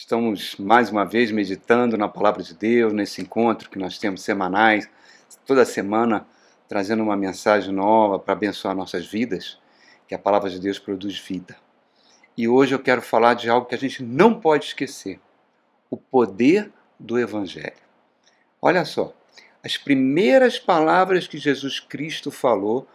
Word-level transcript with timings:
Estamos 0.00 0.54
mais 0.58 0.90
uma 0.90 1.04
vez 1.04 1.32
meditando 1.32 1.98
na 1.98 2.06
palavra 2.06 2.40
de 2.40 2.54
Deus, 2.54 2.92
nesse 2.92 3.20
encontro 3.20 3.68
que 3.68 3.80
nós 3.80 3.98
temos 3.98 4.22
semanais, 4.22 4.88
toda 5.44 5.64
semana 5.64 6.24
trazendo 6.68 7.02
uma 7.02 7.16
mensagem 7.16 7.74
nova 7.74 8.16
para 8.16 8.32
abençoar 8.32 8.76
nossas 8.76 9.08
vidas, 9.08 9.58
que 10.06 10.14
a 10.14 10.18
palavra 10.18 10.48
de 10.50 10.60
Deus 10.60 10.78
produz 10.78 11.18
vida. 11.18 11.56
E 12.36 12.46
hoje 12.46 12.76
eu 12.76 12.78
quero 12.78 13.02
falar 13.02 13.34
de 13.34 13.50
algo 13.50 13.66
que 13.66 13.74
a 13.74 13.78
gente 13.78 14.00
não 14.04 14.38
pode 14.38 14.66
esquecer: 14.66 15.18
o 15.90 15.96
poder 15.96 16.70
do 16.96 17.18
Evangelho. 17.18 17.82
Olha 18.62 18.84
só, 18.84 19.12
as 19.64 19.76
primeiras 19.76 20.60
palavras 20.60 21.26
que 21.26 21.38
Jesus 21.38 21.80
Cristo 21.80 22.30
falou, 22.30 22.86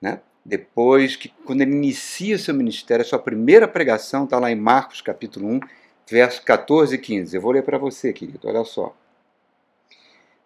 né? 0.00 0.20
Depois 0.44 1.14
que, 1.14 1.28
quando 1.28 1.60
ele 1.60 1.70
inicia 1.70 2.36
seu 2.36 2.52
ministério, 2.52 3.04
a 3.04 3.08
sua 3.08 3.20
primeira 3.20 3.68
pregação 3.68 4.24
está 4.24 4.40
lá 4.40 4.50
em 4.50 4.56
Marcos 4.56 5.00
capítulo 5.00 5.46
1, 5.46 5.60
versos 6.08 6.40
14 6.40 6.94
e 6.94 6.98
15. 6.98 7.36
Eu 7.36 7.42
vou 7.42 7.52
ler 7.52 7.62
para 7.62 7.78
você, 7.78 8.12
querido, 8.12 8.48
olha 8.48 8.64
só. 8.64 8.94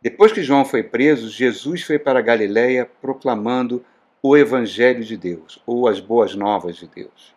Depois 0.00 0.32
que 0.32 0.42
João 0.42 0.64
foi 0.64 0.82
preso, 0.82 1.28
Jesus 1.28 1.82
foi 1.82 1.98
para 1.98 2.20
Galiléia 2.20 2.88
proclamando 3.00 3.84
o 4.22 4.36
Evangelho 4.36 5.04
de 5.04 5.16
Deus, 5.16 5.62
ou 5.66 5.88
as 5.88 6.00
boas 6.00 6.34
novas 6.34 6.76
de 6.76 6.86
Deus. 6.86 7.34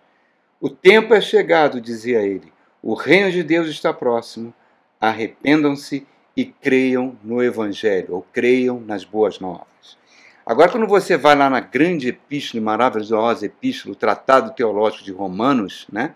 O 0.59 0.70
tempo 0.70 1.14
é 1.14 1.22
chegado, 1.22 1.80
dizia 1.80 2.22
ele. 2.22 2.52
O 2.82 2.94
reino 2.94 3.32
de 3.32 3.44
Deus 3.44 3.68
está 3.68 3.94
próximo. 3.94 4.54
Arrependam-se 5.00 6.06
e 6.36 6.45
creiam 6.45 7.17
no 7.23 7.44
Evangelho, 7.44 8.16
ou 8.16 8.22
creiam 8.34 8.80
nas 8.80 9.04
boas 9.04 9.40
novas. 9.40 9.98
Agora, 10.45 10.72
quando 10.72 10.88
você 10.88 11.16
vai 11.16 11.36
lá 11.36 11.50
na 11.50 11.59
grande 11.59 12.09
epístola, 12.09 12.64
maravilhosa 12.64 13.45
epístola, 13.45 13.94
o 13.94 13.95
Tratado 13.95 14.52
Teológico 14.54 15.04
de 15.04 15.12
Romanos, 15.12 15.86
né? 15.92 16.16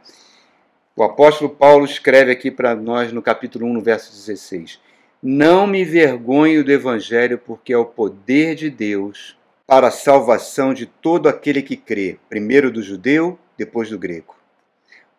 O 0.95 1.01
apóstolo 1.01 1.49
Paulo 1.49 1.85
escreve 1.85 2.31
aqui 2.31 2.51
para 2.51 2.75
nós 2.75 3.11
no 3.11 3.19
capítulo 3.19 3.65
1, 3.65 3.73
no 3.73 3.81
verso 3.81 4.11
16: 4.11 4.79
Não 5.23 5.65
me 5.65 5.83
vergonho 5.83 6.63
do 6.63 6.71
evangelho, 6.71 7.39
porque 7.39 7.73
é 7.73 7.77
o 7.77 7.83
poder 7.83 8.53
de 8.53 8.69
Deus 8.69 9.35
para 9.65 9.87
a 9.87 9.91
salvação 9.91 10.71
de 10.71 10.85
todo 10.85 11.27
aquele 11.27 11.63
que 11.63 11.75
crê, 11.75 12.19
primeiro 12.29 12.69
do 12.69 12.83
judeu, 12.83 13.39
depois 13.57 13.89
do 13.89 13.97
grego. 13.97 14.35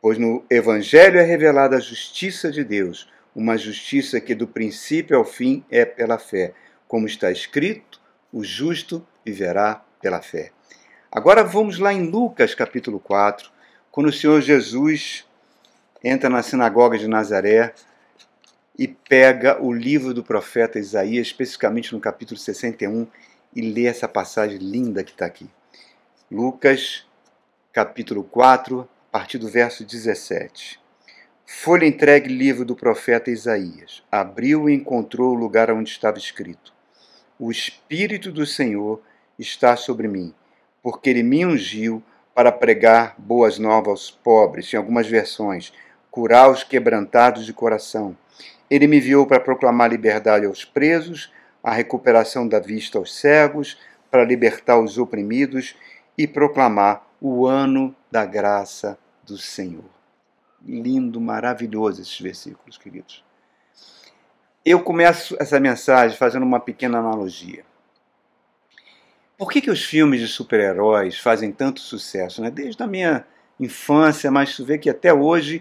Pois 0.00 0.16
no 0.16 0.44
evangelho 0.48 1.18
é 1.18 1.24
revelada 1.24 1.76
a 1.76 1.80
justiça 1.80 2.52
de 2.52 2.62
Deus, 2.62 3.10
uma 3.34 3.58
justiça 3.58 4.20
que 4.20 4.32
do 4.32 4.46
princípio 4.46 5.16
ao 5.16 5.24
fim 5.24 5.64
é 5.68 5.84
pela 5.84 6.20
fé, 6.20 6.54
como 6.86 7.08
está 7.08 7.32
escrito: 7.32 8.00
o 8.32 8.44
justo 8.44 9.04
viverá 9.26 9.84
pela 10.00 10.22
fé. 10.22 10.52
Agora 11.10 11.42
vamos 11.42 11.80
lá 11.80 11.92
em 11.92 12.08
Lucas 12.08 12.54
capítulo 12.54 13.00
4, 13.00 13.50
quando 13.90 14.06
o 14.06 14.12
Senhor 14.12 14.40
Jesus 14.40 15.26
entra 16.04 16.28
na 16.28 16.42
sinagoga 16.42 16.98
de 16.98 17.08
Nazaré 17.08 17.72
e 18.78 18.86
pega 18.86 19.62
o 19.62 19.72
livro 19.72 20.12
do 20.12 20.22
profeta 20.22 20.78
Isaías, 20.78 21.28
especificamente 21.28 21.94
no 21.94 22.00
capítulo 22.00 22.38
61, 22.38 23.06
e 23.56 23.62
lê 23.62 23.86
essa 23.86 24.06
passagem 24.06 24.58
linda 24.58 25.02
que 25.02 25.12
está 25.12 25.24
aqui. 25.24 25.48
Lucas, 26.30 27.06
capítulo 27.72 28.22
4, 28.22 28.86
a 29.10 29.18
partir 29.18 29.38
do 29.38 29.48
verso 29.48 29.82
17. 29.82 30.78
Foi-lhe 31.46 31.86
entregue 31.86 32.28
o 32.28 32.36
livro 32.36 32.64
do 32.66 32.76
profeta 32.76 33.30
Isaías. 33.30 34.02
Abriu 34.12 34.68
e 34.68 34.74
encontrou 34.74 35.30
o 35.30 35.38
lugar 35.38 35.70
onde 35.70 35.88
estava 35.88 36.18
escrito: 36.18 36.74
O 37.38 37.50
Espírito 37.50 38.30
do 38.30 38.44
Senhor 38.44 39.00
está 39.38 39.76
sobre 39.76 40.08
mim, 40.08 40.34
porque 40.82 41.08
ele 41.08 41.22
me 41.22 41.46
ungiu 41.46 42.02
para 42.34 42.50
pregar 42.50 43.14
boas 43.16 43.58
novas 43.58 43.88
aos 43.88 44.10
pobres, 44.10 44.72
em 44.72 44.76
algumas 44.76 45.06
versões, 45.06 45.72
curar 46.14 46.48
os 46.48 46.62
quebrantados 46.62 47.44
de 47.44 47.52
coração. 47.52 48.16
Ele 48.70 48.86
me 48.86 48.98
enviou 48.98 49.26
para 49.26 49.40
proclamar 49.40 49.90
liberdade 49.90 50.46
aos 50.46 50.64
presos, 50.64 51.32
a 51.60 51.72
recuperação 51.72 52.46
da 52.46 52.60
vista 52.60 52.98
aos 52.98 53.16
cegos, 53.16 53.76
para 54.12 54.24
libertar 54.24 54.78
os 54.78 54.96
oprimidos 54.96 55.74
e 56.16 56.28
proclamar 56.28 57.04
o 57.20 57.48
ano 57.48 57.92
da 58.12 58.24
graça 58.24 58.96
do 59.24 59.36
Senhor. 59.36 59.90
Lindo, 60.64 61.20
maravilhoso 61.20 62.00
esses 62.00 62.20
versículos, 62.20 62.78
queridos. 62.78 63.24
Eu 64.64 64.84
começo 64.84 65.36
essa 65.40 65.58
mensagem 65.58 66.16
fazendo 66.16 66.44
uma 66.44 66.60
pequena 66.60 66.98
analogia. 66.98 67.64
Por 69.36 69.50
que, 69.50 69.60
que 69.60 69.70
os 69.70 69.82
filmes 69.84 70.20
de 70.20 70.28
super-heróis 70.28 71.18
fazem 71.18 71.50
tanto 71.50 71.80
sucesso? 71.80 72.40
Né? 72.40 72.52
Desde 72.52 72.80
a 72.84 72.86
minha 72.86 73.26
infância, 73.58 74.30
mas 74.30 74.54
tu 74.54 74.64
vê 74.64 74.78
que 74.78 74.88
até 74.88 75.12
hoje 75.12 75.60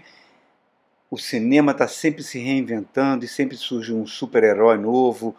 o 1.14 1.18
cinema 1.18 1.70
está 1.70 1.86
sempre 1.86 2.24
se 2.24 2.40
reinventando 2.40 3.24
e 3.24 3.28
sempre 3.28 3.56
surge 3.56 3.94
um 3.94 4.04
super-herói 4.04 4.76
novo, 4.76 5.36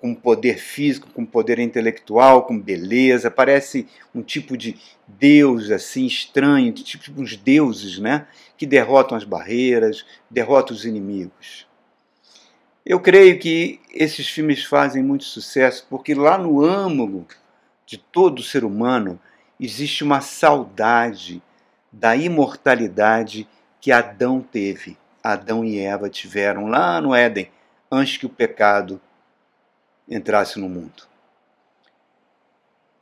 com 0.00 0.14
poder 0.14 0.56
físico, 0.56 1.08
com 1.12 1.26
poder 1.26 1.58
intelectual, 1.58 2.44
com 2.44 2.56
beleza, 2.56 3.28
parece 3.28 3.88
um 4.14 4.22
tipo 4.22 4.56
de 4.56 4.78
deus 5.08 5.68
assim 5.72 6.06
estranho, 6.06 6.72
tipo 6.72 7.20
uns 7.20 7.36
deuses, 7.36 7.98
né, 7.98 8.28
que 8.56 8.64
derrotam 8.64 9.18
as 9.18 9.24
barreiras, 9.24 10.06
derrotam 10.30 10.76
os 10.76 10.84
inimigos. 10.84 11.66
Eu 12.84 13.00
creio 13.00 13.36
que 13.40 13.80
esses 13.92 14.28
filmes 14.28 14.64
fazem 14.64 15.02
muito 15.02 15.24
sucesso 15.24 15.88
porque 15.90 16.14
lá 16.14 16.38
no 16.38 16.64
âmago 16.64 17.26
de 17.84 17.98
todo 17.98 18.44
ser 18.44 18.62
humano 18.62 19.18
existe 19.58 20.04
uma 20.04 20.20
saudade 20.20 21.42
da 21.90 22.14
imortalidade 22.14 23.48
que 23.80 23.90
Adão 23.90 24.40
teve. 24.40 24.96
Adão 25.32 25.64
e 25.64 25.80
Eva 25.80 26.08
tiveram 26.08 26.68
lá 26.68 27.00
no 27.00 27.12
Éden, 27.12 27.50
antes 27.90 28.16
que 28.16 28.26
o 28.26 28.30
pecado 28.30 29.00
entrasse 30.08 30.56
no 30.56 30.68
mundo. 30.68 31.02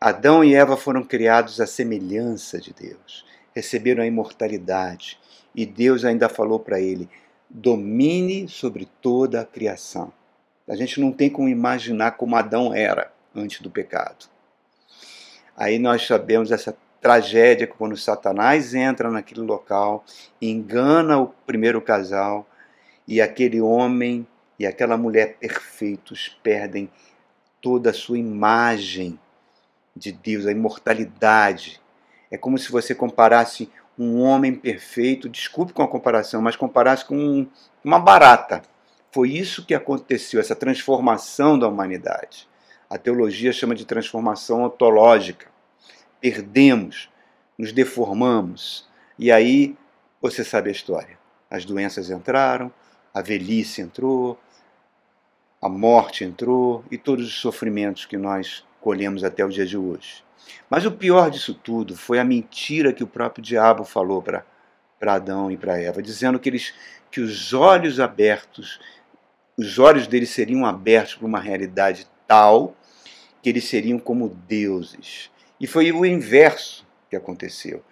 Adão 0.00 0.42
e 0.42 0.54
Eva 0.54 0.74
foram 0.74 1.04
criados 1.04 1.60
à 1.60 1.66
semelhança 1.66 2.58
de 2.58 2.72
Deus, 2.72 3.26
receberam 3.54 4.02
a 4.02 4.06
imortalidade 4.06 5.20
e 5.54 5.66
Deus 5.66 6.02
ainda 6.02 6.30
falou 6.30 6.58
para 6.58 6.80
ele: 6.80 7.10
domine 7.50 8.48
sobre 8.48 8.88
toda 9.02 9.42
a 9.42 9.44
criação. 9.44 10.10
A 10.66 10.74
gente 10.74 10.98
não 10.98 11.12
tem 11.12 11.28
como 11.28 11.46
imaginar 11.46 12.12
como 12.12 12.36
Adão 12.36 12.72
era 12.72 13.12
antes 13.36 13.60
do 13.60 13.70
pecado. 13.70 14.30
Aí 15.54 15.78
nós 15.78 16.06
sabemos 16.06 16.50
essa 16.50 16.74
tragédia 17.04 17.66
quando 17.66 17.98
Satanás 17.98 18.74
entra 18.74 19.10
naquele 19.10 19.42
local, 19.42 20.06
engana 20.40 21.18
o 21.18 21.26
primeiro 21.26 21.82
casal 21.82 22.48
e 23.06 23.20
aquele 23.20 23.60
homem 23.60 24.26
e 24.58 24.66
aquela 24.66 24.96
mulher 24.96 25.36
perfeitos 25.36 26.34
perdem 26.42 26.90
toda 27.60 27.90
a 27.90 27.92
sua 27.92 28.18
imagem 28.18 29.20
de 29.94 30.12
Deus, 30.12 30.46
a 30.46 30.50
imortalidade. 30.50 31.78
É 32.30 32.38
como 32.38 32.56
se 32.56 32.72
você 32.72 32.94
comparasse 32.94 33.70
um 33.98 34.22
homem 34.22 34.54
perfeito, 34.54 35.28
desculpe 35.28 35.74
com 35.74 35.82
a 35.82 35.88
comparação, 35.88 36.40
mas 36.40 36.56
comparasse 36.56 37.04
com 37.04 37.46
uma 37.84 37.98
barata. 37.98 38.62
Foi 39.12 39.28
isso 39.28 39.66
que 39.66 39.74
aconteceu, 39.74 40.40
essa 40.40 40.56
transformação 40.56 41.58
da 41.58 41.68
humanidade. 41.68 42.48
A 42.88 42.96
teologia 42.96 43.52
chama 43.52 43.74
de 43.74 43.84
transformação 43.84 44.62
ontológica 44.62 45.52
perdemos, 46.24 47.10
nos 47.58 47.70
deformamos. 47.70 48.88
E 49.18 49.30
aí 49.30 49.76
você 50.22 50.42
sabe 50.42 50.70
a 50.70 50.72
história. 50.72 51.18
As 51.50 51.66
doenças 51.66 52.08
entraram, 52.08 52.72
a 53.12 53.20
velhice 53.20 53.82
entrou, 53.82 54.40
a 55.60 55.68
morte 55.68 56.24
entrou 56.24 56.82
e 56.90 56.96
todos 56.96 57.26
os 57.26 57.34
sofrimentos 57.34 58.06
que 58.06 58.16
nós 58.16 58.64
colhemos 58.80 59.22
até 59.22 59.44
o 59.44 59.50
dia 59.50 59.66
de 59.66 59.76
hoje. 59.76 60.24
Mas 60.70 60.86
o 60.86 60.92
pior 60.92 61.30
disso 61.30 61.52
tudo 61.52 61.94
foi 61.94 62.18
a 62.18 62.24
mentira 62.24 62.94
que 62.94 63.04
o 63.04 63.06
próprio 63.06 63.44
diabo 63.44 63.84
falou 63.84 64.22
para 64.22 64.46
Adão 65.02 65.50
e 65.50 65.58
para 65.58 65.78
Eva, 65.78 66.00
dizendo 66.00 66.40
que 66.40 66.48
eles 66.48 66.72
que 67.10 67.20
os 67.20 67.52
olhos 67.52 68.00
abertos, 68.00 68.80
os 69.58 69.78
olhos 69.78 70.06
deles 70.06 70.30
seriam 70.30 70.64
abertos 70.64 71.16
para 71.16 71.26
uma 71.26 71.38
realidade 71.38 72.08
tal 72.26 72.74
que 73.42 73.50
eles 73.50 73.64
seriam 73.64 73.98
como 73.98 74.30
deuses. 74.48 75.33
E 75.60 75.66
foi 75.66 75.92
o 75.92 76.04
inverso 76.04 76.86
que 77.08 77.16
aconteceu. 77.16 77.82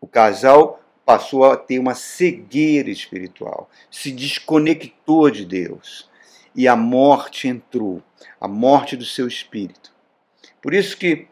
O 0.00 0.06
casal 0.06 0.82
passou 1.04 1.44
a 1.44 1.56
ter 1.56 1.78
uma 1.78 1.94
cegueira 1.94 2.90
espiritual, 2.90 3.70
se 3.90 4.12
desconectou 4.12 5.30
de 5.30 5.44
Deus 5.44 6.08
e 6.54 6.68
a 6.68 6.76
morte 6.76 7.48
entrou, 7.48 8.02
a 8.40 8.46
morte 8.46 8.96
do 8.96 9.04
seu 9.04 9.26
espírito. 9.26 9.92
Por 10.60 10.74
isso 10.74 10.96
que 10.96 11.28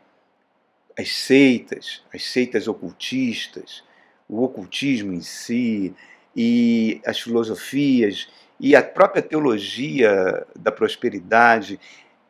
as 0.98 1.12
seitas, 1.12 2.02
as 2.12 2.24
seitas 2.24 2.66
ocultistas, 2.66 3.84
o 4.28 4.42
ocultismo 4.42 5.12
em 5.12 5.20
si 5.20 5.94
e 6.34 7.00
as 7.04 7.20
filosofias 7.20 8.28
e 8.58 8.74
a 8.74 8.82
própria 8.82 9.22
teologia 9.22 10.46
da 10.58 10.72
prosperidade, 10.72 11.78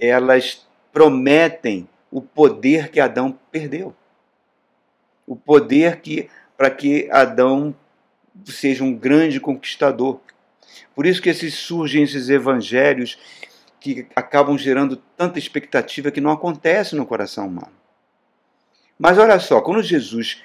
elas 0.00 0.66
prometem 0.92 1.88
o 2.10 2.20
poder 2.20 2.90
que 2.90 3.00
Adão 3.00 3.38
perdeu. 3.50 3.94
O 5.26 5.36
poder 5.36 6.00
que 6.00 6.28
para 6.56 6.70
que 6.70 7.08
Adão 7.10 7.74
seja 8.44 8.82
um 8.84 8.94
grande 8.94 9.40
conquistador. 9.40 10.20
Por 10.94 11.06
isso 11.06 11.20
que 11.20 11.28
esses, 11.28 11.54
surgem 11.54 12.02
esses 12.02 12.28
evangelhos 12.28 13.18
que 13.80 14.06
acabam 14.16 14.56
gerando 14.56 14.96
tanta 15.16 15.38
expectativa 15.38 16.10
que 16.10 16.20
não 16.20 16.30
acontece 16.30 16.94
no 16.96 17.06
coração 17.06 17.46
humano. 17.46 17.72
Mas 18.98 19.18
olha 19.18 19.38
só, 19.38 19.60
quando 19.60 19.82
Jesus 19.82 20.42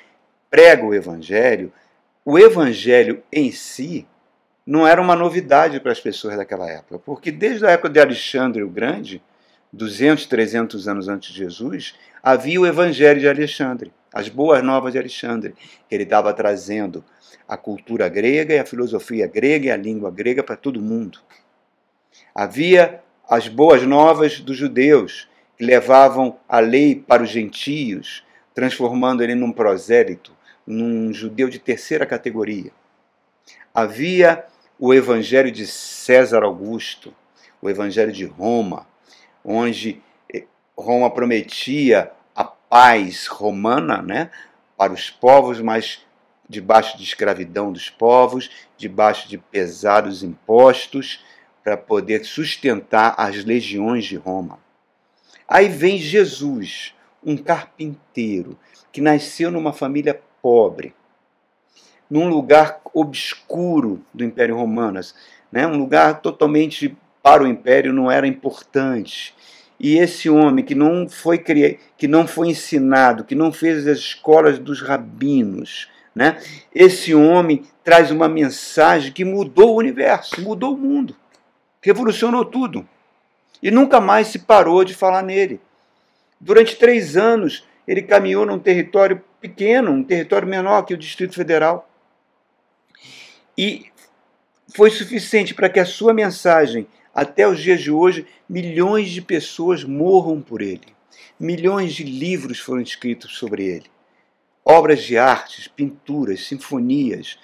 prega 0.50 0.86
o 0.86 0.94
evangelho, 0.94 1.72
o 2.26 2.38
evangelho 2.38 3.24
em 3.32 3.52
si 3.52 4.06
não 4.66 4.86
era 4.86 5.02
uma 5.02 5.16
novidade 5.16 5.80
para 5.80 5.92
as 5.92 6.00
pessoas 6.00 6.38
daquela 6.38 6.70
época, 6.70 7.00
porque 7.00 7.32
desde 7.32 7.66
a 7.66 7.72
época 7.72 7.90
de 7.90 8.00
Alexandre 8.00 8.62
o 8.62 8.70
Grande, 8.70 9.22
200, 9.74 10.26
300 10.26 10.88
anos 10.88 11.08
antes 11.08 11.32
de 11.32 11.38
Jesus, 11.38 11.96
havia 12.22 12.60
o 12.60 12.66
evangelho 12.66 13.20
de 13.20 13.28
Alexandre, 13.28 13.92
as 14.14 14.28
boas 14.28 14.62
novas 14.64 14.92
de 14.92 15.00
Alexandre, 15.00 15.56
que 15.88 15.96
ele 15.96 16.04
estava 16.04 16.34
trazendo 16.34 17.04
a 17.48 17.56
cultura 17.56 18.10
grega 18.10 18.54
e 18.54 18.60
a 18.60 18.66
filosofia 18.66 19.28
grega 19.28 19.68
e 19.68 19.72
a 19.72 19.78
língua 19.78 20.12
grega 20.12 20.44
para 20.44 20.58
todo 20.58 20.82
mundo. 20.82 21.20
Havia 22.36 23.02
as 23.30 23.48
boas 23.48 23.84
novas 23.84 24.42
dos 24.42 24.58
judeus, 24.58 25.30
que 25.58 25.64
levavam 25.64 26.38
a 26.50 26.60
lei 26.60 26.96
para 26.96 27.24
os 27.24 27.30
gentios, 27.30 28.26
transformando 28.54 29.24
ele 29.24 29.36
num 29.36 29.52
prosélito, 29.52 30.34
num 30.68 31.14
judeu 31.14 31.48
de 31.48 31.60
terceira 31.60 32.06
categoria. 32.06 32.72
Havia 33.74 34.46
o 34.78 34.94
evangelho 34.94 35.52
de 35.52 35.66
César 35.66 36.44
Augusto, 36.44 37.14
o 37.62 37.70
evangelho 37.70 38.12
de 38.12 38.26
Roma, 38.26 38.86
onde 39.44 40.02
eh, 40.34 40.46
Roma 40.78 41.10
prometia 41.10 42.12
a 42.36 42.44
paz 42.44 43.28
romana 43.28 44.02
né, 44.02 44.32
para 44.78 44.94
os 44.94 45.10
povos, 45.10 45.60
mas 45.60 46.06
debaixo 46.48 46.98
de 46.98 47.04
escravidão 47.04 47.72
dos 47.72 47.90
povos, 47.90 48.50
debaixo 48.78 49.30
de 49.30 49.38
pesados 49.38 50.22
impostos, 50.22 51.24
para 51.64 51.78
poder 51.78 52.26
sustentar 52.26 53.16
as 53.18 53.44
legiões 53.46 54.06
de 54.06 54.18
Roma. 54.18 54.60
Aí 55.48 55.70
vem 55.70 55.98
Jesus, 55.98 56.94
um 57.24 57.38
carpinteiro, 57.38 58.58
que 58.92 59.00
nasceu 59.00 59.52
numa 59.52 59.72
família 59.72 60.20
pobre, 60.42 60.94
num 62.10 62.28
lugar 62.28 62.82
obscuro 62.94 64.04
do 64.14 64.24
Império 64.24 64.58
Romano, 64.58 65.00
né? 65.52 65.66
um 65.66 65.78
lugar 65.78 66.22
totalmente 66.22 66.98
para 67.22 67.44
o 67.44 67.48
Império 67.48 67.94
não 67.94 68.10
era 68.10 68.28
importante. 68.28 69.36
E 69.80 69.98
esse 69.98 70.30
homem 70.30 70.64
que 70.64 70.76
não 70.76 71.10
foi 71.10 71.38
criado, 71.38 71.78
que 71.98 72.08
não 72.08 72.28
foi 72.28 72.50
ensinado, 72.50 73.24
que 73.24 73.34
não 73.34 73.52
fez 73.52 73.88
as 73.88 73.98
escolas 73.98 74.60
dos 74.60 74.82
rabinos, 74.82 75.90
né? 76.14 76.40
Esse 76.74 77.16
homem 77.16 77.64
traz 77.84 78.12
uma 78.12 78.30
mensagem 78.30 79.12
que 79.12 79.26
mudou 79.26 79.74
o 79.74 79.80
universo, 79.80 80.42
mudou 80.42 80.76
o 80.76 80.78
mundo, 80.78 81.16
revolucionou 81.82 82.46
tudo. 82.46 82.88
E 83.62 83.72
nunca 83.72 84.00
mais 84.00 84.28
se 84.28 84.40
parou 84.40 84.84
de 84.84 84.94
falar 84.94 85.24
nele. 85.24 85.60
Durante 86.40 86.76
três 86.76 87.16
anos, 87.16 87.66
ele 87.88 88.02
caminhou 88.02 88.46
num 88.46 88.60
território 88.60 89.24
pequeno, 89.40 89.92
um 89.92 90.04
território 90.04 90.48
menor 90.48 90.84
que 90.84 90.94
o 90.94 90.98
Distrito 90.98 91.36
Federal. 91.36 91.90
E 93.58 93.86
foi 94.76 94.90
suficiente 94.90 95.54
para 95.54 95.70
que 95.70 95.80
a 95.80 95.86
sua 95.86 96.14
mensagem, 96.14 96.88
até 97.14 97.48
os 97.48 97.60
dias 97.60 97.82
de 97.82 97.92
hoje, 97.92 98.26
milhões 98.48 99.10
de 99.10 99.22
pessoas 99.22 99.84
morram 99.84 100.42
por 100.42 100.62
ele. 100.62 100.88
Milhões 101.40 101.94
de 101.94 102.04
livros 102.04 102.60
foram 102.60 102.82
escritos 102.82 103.38
sobre 103.38 103.66
ele. 103.66 103.86
Obras 104.64 105.04
de 105.04 105.18
artes, 105.18 105.68
pinturas, 105.68 106.48
sinfonias, 106.48 107.38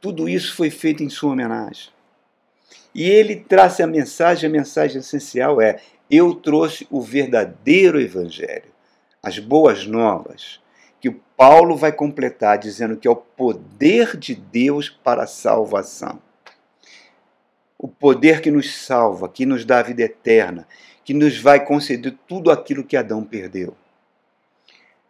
tudo 0.00 0.28
isso 0.28 0.54
foi 0.54 0.70
feito 0.70 1.02
em 1.02 1.08
sua 1.08 1.32
homenagem. 1.32 1.88
E 2.94 3.08
ele 3.08 3.36
traz 3.36 3.80
a 3.80 3.86
mensagem, 3.86 4.48
a 4.48 4.52
mensagem 4.52 4.98
essencial 4.98 5.60
é: 5.60 5.80
eu 6.10 6.34
trouxe 6.34 6.86
o 6.90 7.00
verdadeiro 7.00 8.00
evangelho, 8.00 8.70
as 9.22 9.38
boas 9.38 9.86
novas, 9.86 10.60
que 11.00 11.10
Paulo 11.36 11.76
vai 11.76 11.92
completar 11.92 12.58
dizendo 12.58 12.96
que 12.96 13.08
é 13.08 13.10
o 13.10 13.16
poder 13.16 14.16
de 14.16 14.34
Deus 14.34 14.88
para 14.88 15.24
a 15.24 15.26
salvação. 15.26 16.20
O 17.84 17.88
poder 17.88 18.40
que 18.40 18.50
nos 18.50 18.74
salva, 18.74 19.28
que 19.28 19.44
nos 19.44 19.62
dá 19.62 19.80
a 19.80 19.82
vida 19.82 20.00
eterna, 20.00 20.66
que 21.04 21.12
nos 21.12 21.38
vai 21.38 21.62
conceder 21.62 22.16
tudo 22.26 22.50
aquilo 22.50 22.82
que 22.82 22.96
Adão 22.96 23.22
perdeu. 23.22 23.76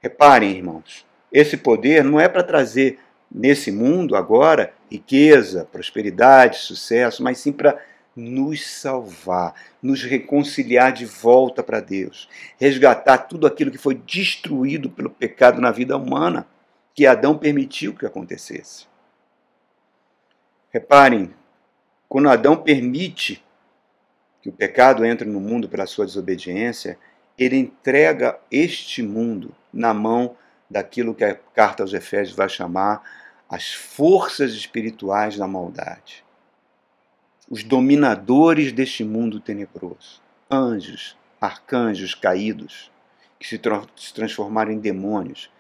Reparem, 0.03 0.57
irmãos, 0.57 1.07
esse 1.31 1.57
poder 1.57 2.03
não 2.03 2.19
é 2.19 2.29
para 2.29 2.43
trazer 2.43 2.99
nesse 3.31 3.71
mundo 3.71 4.17
agora 4.17 4.75
riqueza, 4.91 5.69
prosperidade, 5.71 6.59
sucesso, 6.59 7.23
mas 7.23 7.39
sim 7.39 7.53
para 7.53 7.81
nos 8.17 8.67
salvar, 8.67 9.55
nos 9.81 10.03
reconciliar 10.03 10.93
de 10.93 11.07
volta 11.07 11.63
para 11.63 11.79
Deus, 11.79 12.29
resgatar 12.59 13.19
tudo 13.19 13.47
aquilo 13.47 13.71
que 13.71 13.79
foi 13.79 13.95
destruído 13.95 14.91
pelo 14.91 15.11
pecado 15.11 15.61
na 15.61 15.71
vida 15.71 15.97
humana, 15.97 16.45
que 16.93 17.07
Adão 17.07 17.39
permitiu 17.39 17.95
que 17.95 18.05
acontecesse. 18.05 18.89
Reparem, 20.73 21.33
quando 22.09 22.29
Adão 22.29 22.57
permite 22.57 23.45
que 24.43 24.49
o 24.49 24.53
pecado 24.53 25.05
entre 25.05 25.29
no 25.29 25.41
mundo 25.41 25.69
pela 25.69 25.87
sua 25.87 26.05
desobediência, 26.05 26.99
ele 27.39 27.57
entrega 27.57 28.39
este 28.51 29.03
mundo 29.03 29.55
na 29.73 29.95
mão 29.95 30.37
daquilo 30.69 31.15
que 31.15 31.25
a 31.25 31.35
carta 31.35 31.83
aos 31.83 31.93
Efésios 31.93 32.37
vai 32.37 32.49
chamar 32.49 33.03
as 33.49 33.73
forças 33.73 34.53
espirituais 34.53 35.37
da 35.37 35.47
maldade. 35.47 36.25
Os 37.49 37.63
dominadores 37.63 38.73
deste 38.73 39.05
mundo 39.05 39.41
tenebroso, 39.41 40.23
anjos, 40.51 41.17
arcanjos 41.41 42.15
caídos, 42.15 42.91
que 43.39 43.47
se, 43.47 43.61
se 43.97 44.15
transformaram 44.15 44.73
em 44.73 44.79
demônios, 44.79 45.51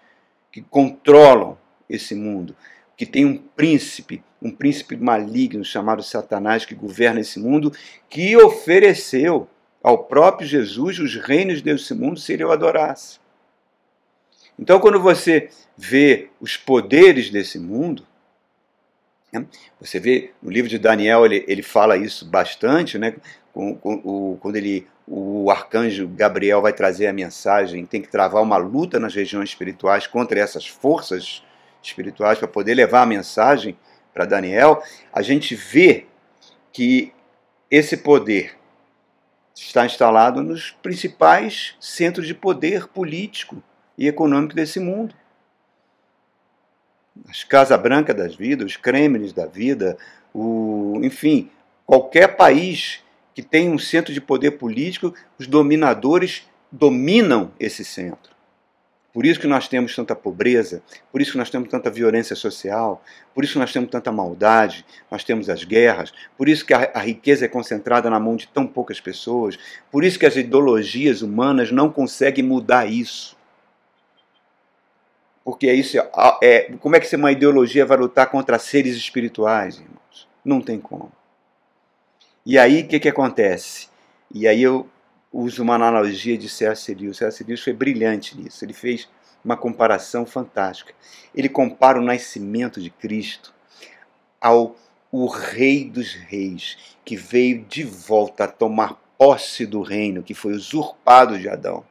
que 0.51 0.63
controlam 0.63 1.59
esse 1.89 2.15
mundo, 2.15 2.57
que 2.97 3.05
tem 3.05 3.25
um 3.25 3.37
príncipe, 3.37 4.23
um 4.41 4.51
príncipe 4.51 4.97
maligno 4.97 5.65
chamado 5.65 6.03
Satanás 6.03 6.65
que 6.65 6.75
governa 6.75 7.21
esse 7.21 7.39
mundo, 7.39 7.73
que 8.09 8.37
ofereceu 8.37 9.49
ao 9.83 10.05
próprio 10.05 10.47
Jesus 10.47 10.99
os 10.99 11.17
reinos 11.17 11.61
desse 11.61 11.95
mundo 11.95 12.19
se 12.19 12.33
ele 12.33 12.45
o 12.45 12.51
adorasse. 12.51 13.19
Então, 14.59 14.79
quando 14.79 15.01
você 15.01 15.51
vê 15.77 16.31
os 16.41 16.57
poderes 16.57 17.29
desse 17.29 17.59
mundo, 17.59 18.07
né? 19.35 19.45
Você 19.81 19.99
vê 19.99 20.31
no 20.41 20.51
livro 20.51 20.71
de 20.71 20.79
Daniel, 20.79 21.27
ele, 21.27 21.45
ele 21.49 21.63
fala 21.63 21.97
isso 21.97 22.25
bastante, 22.25 22.97
né? 22.97 23.17
Com, 23.53 23.75
com, 23.75 23.95
o, 24.05 24.39
quando 24.41 24.57
ele, 24.57 24.87
o 25.07 25.51
arcanjo 25.51 26.09
Gabriel 26.09 26.63
vai 26.63 26.73
trazer 26.73 27.09
a 27.09 27.13
mensagem, 27.13 27.85
tem 27.85 28.01
que 28.01 28.09
travar 28.09 28.43
uma 28.43 28.57
luta 28.57 29.01
nas 29.01 29.15
regiões 29.15 29.49
espirituais 29.49 30.07
contra 30.07 30.39
essas 30.39 30.67
forças 30.67 31.43
espirituais 31.89 32.39
para 32.39 32.49
poder 32.49 32.75
levar 32.75 33.03
a 33.03 33.07
mensagem 33.07 33.77
para 34.13 34.25
Daniel. 34.25 34.83
A 35.13 35.23
gente 35.23 35.55
vê 35.55 36.07
que 36.73 37.13
esse 37.71 37.97
poder 37.97 38.57
está 39.55 39.87
instalado 39.87 40.43
nos 40.43 40.71
principais 40.83 41.77
centros 41.81 42.27
de 42.27 42.35
poder 42.35 42.89
político 42.89 43.63
e 43.97 44.09
econômico 44.09 44.55
desse 44.55 44.81
mundo 44.81 45.15
as 47.29 47.45
Casa 47.45 47.77
Branca 47.79 48.13
das 48.13 48.35
vidas, 48.35 48.73
os 48.73 48.77
Kremlins 48.77 49.33
da 49.33 49.47
vida, 49.47 49.97
o, 50.33 50.99
enfim, 51.03 51.51
qualquer 51.87 52.37
país 52.37 53.03
que 53.35 53.43
tem 53.43 53.71
um 53.71 53.79
centro 53.79 54.13
de 54.13 54.21
poder 54.21 54.53
político, 54.53 55.15
os 55.39 55.47
dominadores 55.47 56.49
dominam 56.71 57.53
esse 57.59 57.85
centro. 57.85 58.34
Por 59.15 59.25
isso 59.25 59.39
que 59.39 59.47
nós 59.47 59.69
temos 59.69 59.95
tanta 59.95 60.17
pobreza, 60.17 60.83
por 61.13 61.23
isso 61.23 61.31
que 61.31 61.39
nós 61.39 61.49
temos 61.49 61.69
tanta 61.69 61.89
violência 61.89 62.35
social, 62.35 63.01
por 63.33 63.45
isso 63.45 63.53
que 63.53 63.61
nós 63.61 63.73
temos 63.73 63.89
tanta 63.89 64.11
maldade, 64.11 64.85
nós 65.09 65.23
temos 65.23 65.49
as 65.49 65.63
guerras, 65.63 66.13
por 66.37 66.49
isso 66.49 66.67
que 66.67 66.75
a, 66.75 66.91
a 66.93 66.99
riqueza 66.99 67.45
é 67.45 67.49
concentrada 67.49 68.11
na 68.11 68.19
mão 68.19 68.35
de 68.35 68.49
tão 68.49 68.67
poucas 68.67 69.01
pessoas, 69.01 69.57
por 69.89 70.03
isso 70.03 70.19
que 70.19 70.27
as 70.27 70.35
ideologias 70.35 71.23
humanas 71.23 71.71
não 71.71 71.89
conseguem 71.93 72.45
mudar 72.45 72.91
isso. 72.91 73.37
Porque 75.45 75.69
é 75.69 75.75
isso 75.75 75.97
é, 76.43 76.73
como 76.81 76.97
é 76.97 77.01
que 77.01 77.15
uma 77.15 77.31
ideologia 77.31 77.87
vai 77.87 77.97
lutar 77.97 78.29
contra 78.29 78.59
seres 78.59 78.97
espirituais, 78.97 79.77
irmãos? 79.77 80.29
Não 80.45 80.61
tem 80.61 80.81
como. 80.81 81.13
E 82.45 82.59
aí 82.59 82.83
o 82.83 82.89
que, 82.89 82.99
que 82.99 83.09
acontece? 83.09 83.89
E 84.33 84.49
aí 84.49 84.61
eu 84.61 84.89
uso 85.35 85.63
uma 85.63 85.75
analogia 85.75 86.39
de 86.39 86.49
C.S. 86.49 86.95
Lewis. 86.95 87.19
C.S. 87.19 87.43
Lewis 87.45 87.61
foi 87.61 87.73
brilhante 87.73 88.37
nisso. 88.37 88.65
Ele 88.65 88.73
fez 88.73 89.09
uma 89.45 89.57
comparação 89.57 90.25
fantástica. 90.25 90.95
Ele 91.35 91.49
compara 91.49 91.99
o 91.99 92.05
nascimento 92.05 92.81
de 92.81 92.91
Cristo 92.91 93.53
ao 94.41 94.77
o 95.11 95.27
Rei 95.27 95.89
dos 95.89 96.13
Reis, 96.13 96.97
que 97.05 97.17
veio 97.17 97.65
de 97.65 97.85
volta 97.85 98.45
a 98.45 98.49
tomar 98.49 99.01
posse 99.17 99.65
do 99.65 99.81
reino 99.81 100.25
que 100.25 100.35
foi 100.35 100.53
usurpado 100.55 101.39
de 101.39 101.49
Adão 101.49 101.85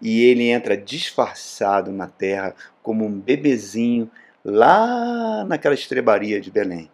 e 0.00 0.22
ele 0.24 0.48
entra 0.48 0.76
disfarçado 0.76 1.90
na 1.90 2.06
terra 2.06 2.54
como 2.82 3.04
um 3.04 3.20
bebezinho 3.20 4.10
lá 4.44 5.44
naquela 5.44 5.74
estrebaria 5.74 6.40
de 6.40 6.50
Belém. 6.50 6.90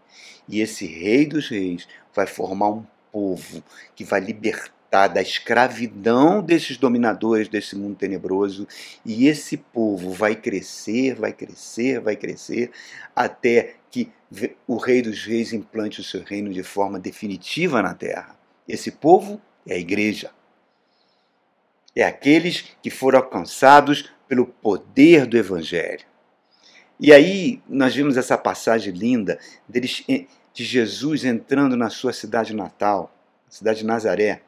E 0.48 0.60
esse 0.60 0.86
rei 0.86 1.26
dos 1.26 1.48
reis 1.48 1.86
vai 2.14 2.26
formar 2.26 2.70
um 2.70 2.84
povo 3.12 3.62
que 3.94 4.04
vai 4.04 4.20
libertar 4.20 4.73
da 4.94 5.20
escravidão 5.20 6.40
desses 6.40 6.76
dominadores 6.76 7.48
desse 7.48 7.74
mundo 7.74 7.96
tenebroso. 7.96 8.66
E 9.04 9.26
esse 9.26 9.56
povo 9.56 10.12
vai 10.12 10.36
crescer, 10.36 11.14
vai 11.14 11.32
crescer, 11.32 12.00
vai 12.00 12.14
crescer, 12.14 12.70
até 13.14 13.74
que 13.90 14.12
o 14.66 14.76
Rei 14.76 15.02
dos 15.02 15.24
Reis 15.24 15.52
implante 15.52 16.00
o 16.00 16.04
seu 16.04 16.22
reino 16.22 16.52
de 16.52 16.62
forma 16.62 16.98
definitiva 16.98 17.82
na 17.82 17.92
terra. 17.92 18.36
Esse 18.68 18.90
povo 18.90 19.40
é 19.66 19.74
a 19.74 19.78
igreja. 19.78 20.30
É 21.94 22.04
aqueles 22.04 22.64
que 22.82 22.90
foram 22.90 23.18
alcançados 23.18 24.12
pelo 24.28 24.46
poder 24.46 25.26
do 25.26 25.36
Evangelho. 25.36 26.04
E 26.98 27.12
aí 27.12 27.60
nós 27.68 27.94
vimos 27.94 28.16
essa 28.16 28.38
passagem 28.38 28.92
linda 28.92 29.38
deles, 29.68 30.04
de 30.06 30.64
Jesus 30.64 31.24
entrando 31.24 31.76
na 31.76 31.90
sua 31.90 32.12
cidade 32.12 32.54
natal, 32.54 33.12
cidade 33.48 33.80
de 33.80 33.84
Nazaré, 33.84 34.42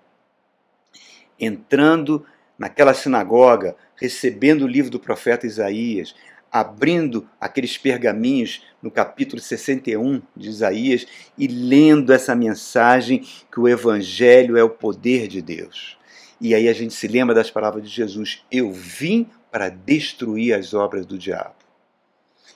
entrando 1.39 2.25
naquela 2.59 2.95
sinagoga, 2.95 3.77
recebendo 3.97 4.63
o 4.63 4.69
livro 4.69 4.91
do 4.91 5.01
profeta 5.01 5.47
Isaías, 5.47 6.15
abrindo 6.51 7.29
aqueles 7.41 7.77
pergaminhos 7.77 8.63
no 8.83 8.91
capítulo 8.91 9.41
61 9.41 10.23
de 10.35 10.49
Isaías 10.49 11.07
e 11.37 11.47
lendo 11.47 12.13
essa 12.13 12.35
mensagem 12.35 13.27
que 13.53 13.61
o 13.61 13.69
Evangelho 13.69 14.57
é 14.57 14.63
o 14.63 14.71
poder 14.71 15.29
de 15.29 15.43
Deus. 15.43 15.99
E 16.41 16.55
aí 16.55 16.69
a 16.69 16.73
gente 16.73 16.95
se 16.95 17.09
lembra 17.09 17.35
das 17.35 17.51
palavras 17.51 17.83
de 17.83 17.95
Jesus: 17.95 18.45
Eu 18.51 18.73
vim 18.73 19.29
para 19.51 19.69
destruir 19.69 20.55
as 20.55 20.75
obras 20.75 21.07
do 21.07 21.19
diabo. 21.19 21.55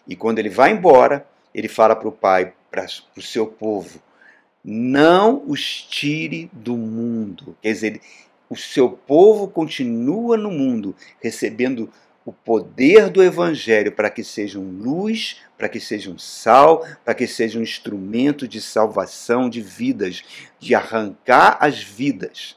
E 0.06 0.14
quando 0.14 0.38
ele 0.38 0.50
vai 0.50 0.72
embora, 0.72 1.26
ele 1.54 1.68
fala 1.68 1.96
para 1.96 2.08
o 2.08 2.12
Pai, 2.12 2.52
para 2.70 2.86
o 3.16 3.22
seu 3.22 3.46
povo: 3.46 4.00
Não 4.64 5.42
os 5.46 5.82
tire 5.82 6.50
do 6.52 6.76
mundo. 6.76 7.56
Quer 7.62 7.72
dizer, 7.72 8.00
o 8.50 8.56
seu 8.56 8.90
povo 8.90 9.46
continua 9.46 10.36
no 10.36 10.50
mundo, 10.50 10.94
recebendo 11.22 11.88
o 12.26 12.32
poder 12.32 13.08
do 13.08 13.22
Evangelho 13.22 13.92
para 13.92 14.10
que 14.10 14.24
sejam 14.24 14.62
luz, 14.62 15.40
para 15.56 15.68
que 15.68 15.78
sejam 15.78 16.18
sal, 16.18 16.84
para 17.04 17.14
que 17.14 17.28
sejam 17.28 17.60
um 17.60 17.64
instrumento 17.64 18.48
de 18.48 18.60
salvação 18.60 19.48
de 19.48 19.62
vidas, 19.62 20.22
de 20.58 20.74
arrancar 20.74 21.58
as 21.60 21.80
vidas 21.80 22.56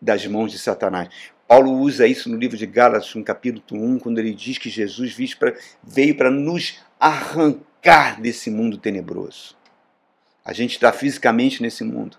das 0.00 0.26
mãos 0.26 0.52
de 0.52 0.58
Satanás. 0.58 1.08
Paulo 1.48 1.72
usa 1.72 2.06
isso 2.06 2.28
no 2.28 2.36
livro 2.36 2.56
de 2.56 2.66
Gálatas, 2.66 3.14
no 3.14 3.24
capítulo 3.24 3.82
1, 3.82 3.98
quando 3.98 4.18
ele 4.18 4.34
diz 4.34 4.58
que 4.58 4.70
Jesus 4.70 5.16
veio 5.82 6.16
para 6.16 6.30
nos 6.30 6.78
arrancar 7.00 8.20
desse 8.20 8.50
mundo 8.50 8.76
tenebroso. 8.76 9.56
A 10.44 10.52
gente 10.52 10.72
está 10.72 10.92
fisicamente 10.92 11.62
nesse 11.62 11.82
mundo, 11.84 12.18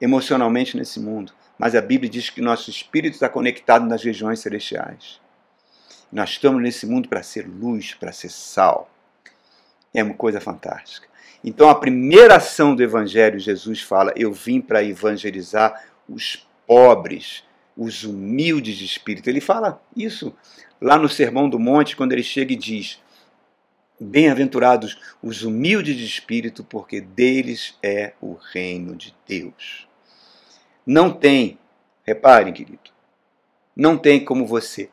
emocionalmente 0.00 0.76
nesse 0.76 1.00
mundo, 1.00 1.32
mas 1.58 1.74
a 1.74 1.80
Bíblia 1.80 2.10
diz 2.10 2.30
que 2.30 2.40
nosso 2.40 2.70
espírito 2.70 3.14
está 3.14 3.28
conectado 3.28 3.86
nas 3.86 4.02
regiões 4.02 4.40
celestiais. 4.40 5.20
Nós 6.10 6.30
estamos 6.30 6.62
nesse 6.62 6.86
mundo 6.86 7.08
para 7.08 7.22
ser 7.22 7.46
luz, 7.48 7.94
para 7.94 8.12
ser 8.12 8.30
sal. 8.30 8.90
É 9.92 10.02
uma 10.02 10.14
coisa 10.14 10.40
fantástica. 10.40 11.08
Então, 11.42 11.68
a 11.68 11.74
primeira 11.74 12.36
ação 12.36 12.74
do 12.74 12.82
Evangelho, 12.82 13.38
Jesus 13.38 13.82
fala: 13.82 14.12
Eu 14.16 14.32
vim 14.32 14.60
para 14.60 14.82
evangelizar 14.82 15.84
os 16.08 16.46
pobres, 16.66 17.44
os 17.76 18.04
humildes 18.04 18.76
de 18.76 18.84
espírito. 18.84 19.28
Ele 19.28 19.40
fala 19.40 19.82
isso 19.96 20.34
lá 20.80 20.96
no 20.98 21.08
Sermão 21.08 21.48
do 21.48 21.58
Monte, 21.58 21.96
quando 21.96 22.12
ele 22.12 22.22
chega 22.22 22.52
e 22.52 22.56
diz: 22.56 23.00
Bem-aventurados 24.00 24.98
os 25.22 25.42
humildes 25.42 25.96
de 25.96 26.04
espírito, 26.04 26.64
porque 26.64 27.00
deles 27.00 27.76
é 27.82 28.14
o 28.20 28.34
reino 28.34 28.96
de 28.96 29.14
Deus. 29.26 29.86
Não 30.86 31.12
tem, 31.12 31.58
reparem, 32.04 32.52
querido, 32.52 32.90
não 33.74 33.96
tem 33.96 34.24
como 34.24 34.46
você 34.46 34.90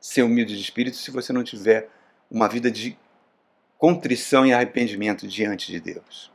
ser 0.00 0.22
humilde 0.22 0.54
de 0.54 0.62
espírito 0.62 0.96
se 0.96 1.10
você 1.10 1.32
não 1.32 1.42
tiver 1.42 1.88
uma 2.30 2.48
vida 2.48 2.70
de 2.70 2.96
contrição 3.78 4.46
e 4.46 4.52
arrependimento 4.52 5.26
diante 5.26 5.72
de 5.72 5.80
Deus. 5.80 6.30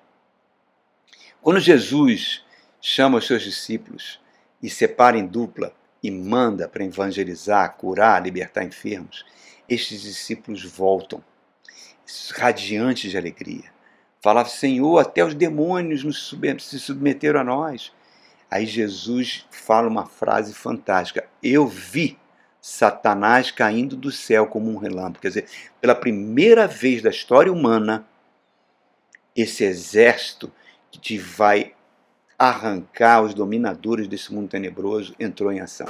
Quando 1.42 1.60
Jesus 1.60 2.44
chama 2.82 3.18
os 3.18 3.28
seus 3.28 3.44
discípulos 3.44 4.20
e 4.62 4.70
separa 4.70 5.18
em 5.18 5.26
dupla 5.26 5.74
e 6.02 6.10
manda 6.10 6.68
para 6.68 6.84
evangelizar, 6.84 7.76
curar, 7.76 8.22
libertar 8.24 8.64
enfermos, 8.64 9.26
estes 9.68 10.02
discípulos 10.02 10.64
voltam, 10.66 11.24
radiantes 12.36 13.12
de 13.12 13.18
alegria. 13.18 13.72
Falavam, 14.22 14.52
Senhor, 14.52 14.98
até 15.00 15.24
os 15.24 15.34
demônios 15.34 16.02
se 16.60 16.80
submeteram 16.80 17.40
a 17.40 17.44
nós. 17.44 17.94
Aí 18.50 18.66
Jesus 18.66 19.46
fala 19.52 19.88
uma 19.88 20.06
frase 20.06 20.54
fantástica: 20.54 21.28
Eu 21.42 21.68
vi 21.68 22.18
Satanás 22.62 23.52
caindo 23.52 23.96
do 23.96 24.12
céu 24.12 24.48
como 24.48 24.72
um 24.72 24.78
relâmpago. 24.78 25.22
Quer 25.22 25.28
dizer, 25.30 25.46
pela 25.80 25.96
primeira 25.96 26.68
vez 26.68 27.02
da 27.02 27.10
história 27.10 27.52
humana, 27.52 28.06
esse 29.36 29.64
exército 29.64 30.52
que 30.92 31.18
vai 31.18 31.74
arrancar 32.38 33.22
os 33.22 33.34
dominadores 33.34 34.08
desse 34.08 34.34
mundo 34.34 34.50
tenebroso 34.50 35.14
entrou 35.20 35.52
em 35.52 35.60
ação. 35.60 35.88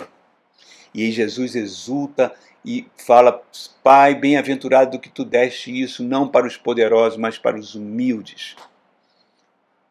E 0.94 1.04
aí 1.04 1.12
Jesus 1.12 1.56
exulta 1.56 2.34
e 2.66 2.88
fala: 2.98 3.42
Pai, 3.84 4.16
bem-aventurado 4.16 4.92
do 4.92 5.00
que 5.00 5.10
tu 5.10 5.24
deste 5.24 5.72
isso, 5.72 6.04
não 6.04 6.28
para 6.28 6.48
os 6.48 6.58
poderosos, 6.58 7.18
mas 7.18 7.38
para 7.38 7.58
os 7.58 7.76
humildes. 7.76 8.56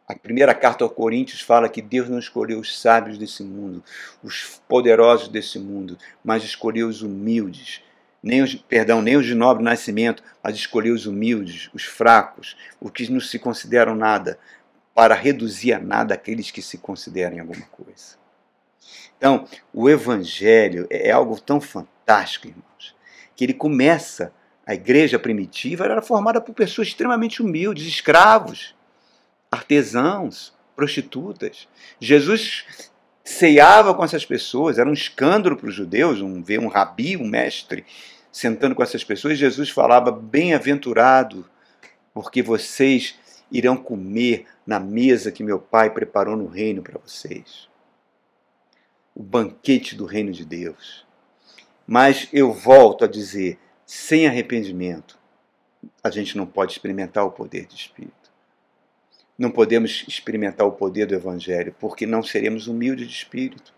A 0.08 0.14
primeira 0.14 0.54
carta 0.54 0.84
aos 0.84 0.94
Coríntios 0.94 1.42
fala 1.42 1.68
que 1.68 1.82
Deus 1.82 2.08
não 2.08 2.18
escolheu 2.18 2.58
os 2.58 2.80
sábios 2.80 3.18
desse 3.18 3.44
mundo, 3.44 3.84
os 4.22 4.58
poderosos 4.66 5.28
desse 5.28 5.58
mundo, 5.58 5.98
mas 6.24 6.42
escolheu 6.42 6.88
os 6.88 7.02
humildes. 7.02 7.82
Nem 8.22 8.40
os, 8.40 8.54
perdão, 8.54 9.02
nem 9.02 9.18
os 9.18 9.26
de 9.26 9.34
nobre 9.34 9.62
nascimento, 9.62 10.22
mas 10.42 10.56
escolheu 10.56 10.94
os 10.94 11.04
humildes, 11.04 11.68
os 11.74 11.84
fracos, 11.84 12.56
os 12.80 12.90
que 12.90 13.12
não 13.12 13.20
se 13.20 13.38
consideram 13.38 13.94
nada, 13.94 14.38
para 14.94 15.14
reduzir 15.14 15.74
a 15.74 15.78
nada 15.78 16.14
aqueles 16.14 16.50
que 16.50 16.62
se 16.62 16.78
considerem 16.78 17.40
alguma 17.40 17.66
coisa. 17.66 18.16
Então, 19.18 19.46
o 19.74 19.90
Evangelho 19.90 20.86
é 20.88 21.10
algo 21.10 21.38
tão 21.38 21.60
fantástico, 21.60 22.48
irmãos, 22.48 22.96
que 23.36 23.44
ele 23.44 23.54
começa. 23.54 24.32
A 24.66 24.72
igreja 24.72 25.18
primitiva 25.18 25.84
era 25.84 26.00
formada 26.00 26.40
por 26.40 26.54
pessoas 26.54 26.88
extremamente 26.88 27.42
humildes, 27.42 27.86
escravos 27.86 28.74
artesãos, 29.50 30.52
prostitutas. 30.74 31.68
Jesus 32.00 32.64
ceava 33.24 33.94
com 33.94 34.04
essas 34.04 34.24
pessoas, 34.24 34.78
era 34.78 34.88
um 34.88 34.92
escândalo 34.92 35.56
para 35.56 35.68
os 35.68 35.74
judeus, 35.74 36.20
um, 36.20 36.42
ver 36.42 36.60
um 36.60 36.68
rabi, 36.68 37.16
um 37.16 37.26
mestre, 37.26 37.84
sentando 38.30 38.74
com 38.74 38.82
essas 38.82 39.02
pessoas. 39.02 39.38
Jesus 39.38 39.70
falava: 39.70 40.10
Bem-aventurado, 40.12 41.44
porque 42.14 42.42
vocês 42.42 43.16
irão 43.50 43.76
comer 43.76 44.46
na 44.66 44.78
mesa 44.78 45.32
que 45.32 45.42
meu 45.42 45.58
Pai 45.58 45.90
preparou 45.90 46.36
no 46.36 46.46
reino 46.46 46.82
para 46.82 47.00
vocês. 47.00 47.68
O 49.14 49.22
banquete 49.22 49.96
do 49.96 50.06
reino 50.06 50.30
de 50.30 50.44
Deus. 50.44 51.04
Mas 51.86 52.28
eu 52.32 52.52
volto 52.52 53.04
a 53.04 53.08
dizer: 53.08 53.58
sem 53.84 54.28
arrependimento, 54.28 55.18
a 56.04 56.10
gente 56.10 56.36
não 56.36 56.46
pode 56.46 56.72
experimentar 56.72 57.24
o 57.24 57.32
poder 57.32 57.66
de 57.66 57.74
Espírito 57.74 58.27
não 59.38 59.50
podemos 59.52 60.04
experimentar 60.08 60.66
o 60.66 60.72
poder 60.72 61.06
do 61.06 61.14
Evangelho, 61.14 61.74
porque 61.78 62.04
não 62.04 62.22
seremos 62.24 62.66
humildes 62.66 63.06
de 63.06 63.14
espírito. 63.14 63.72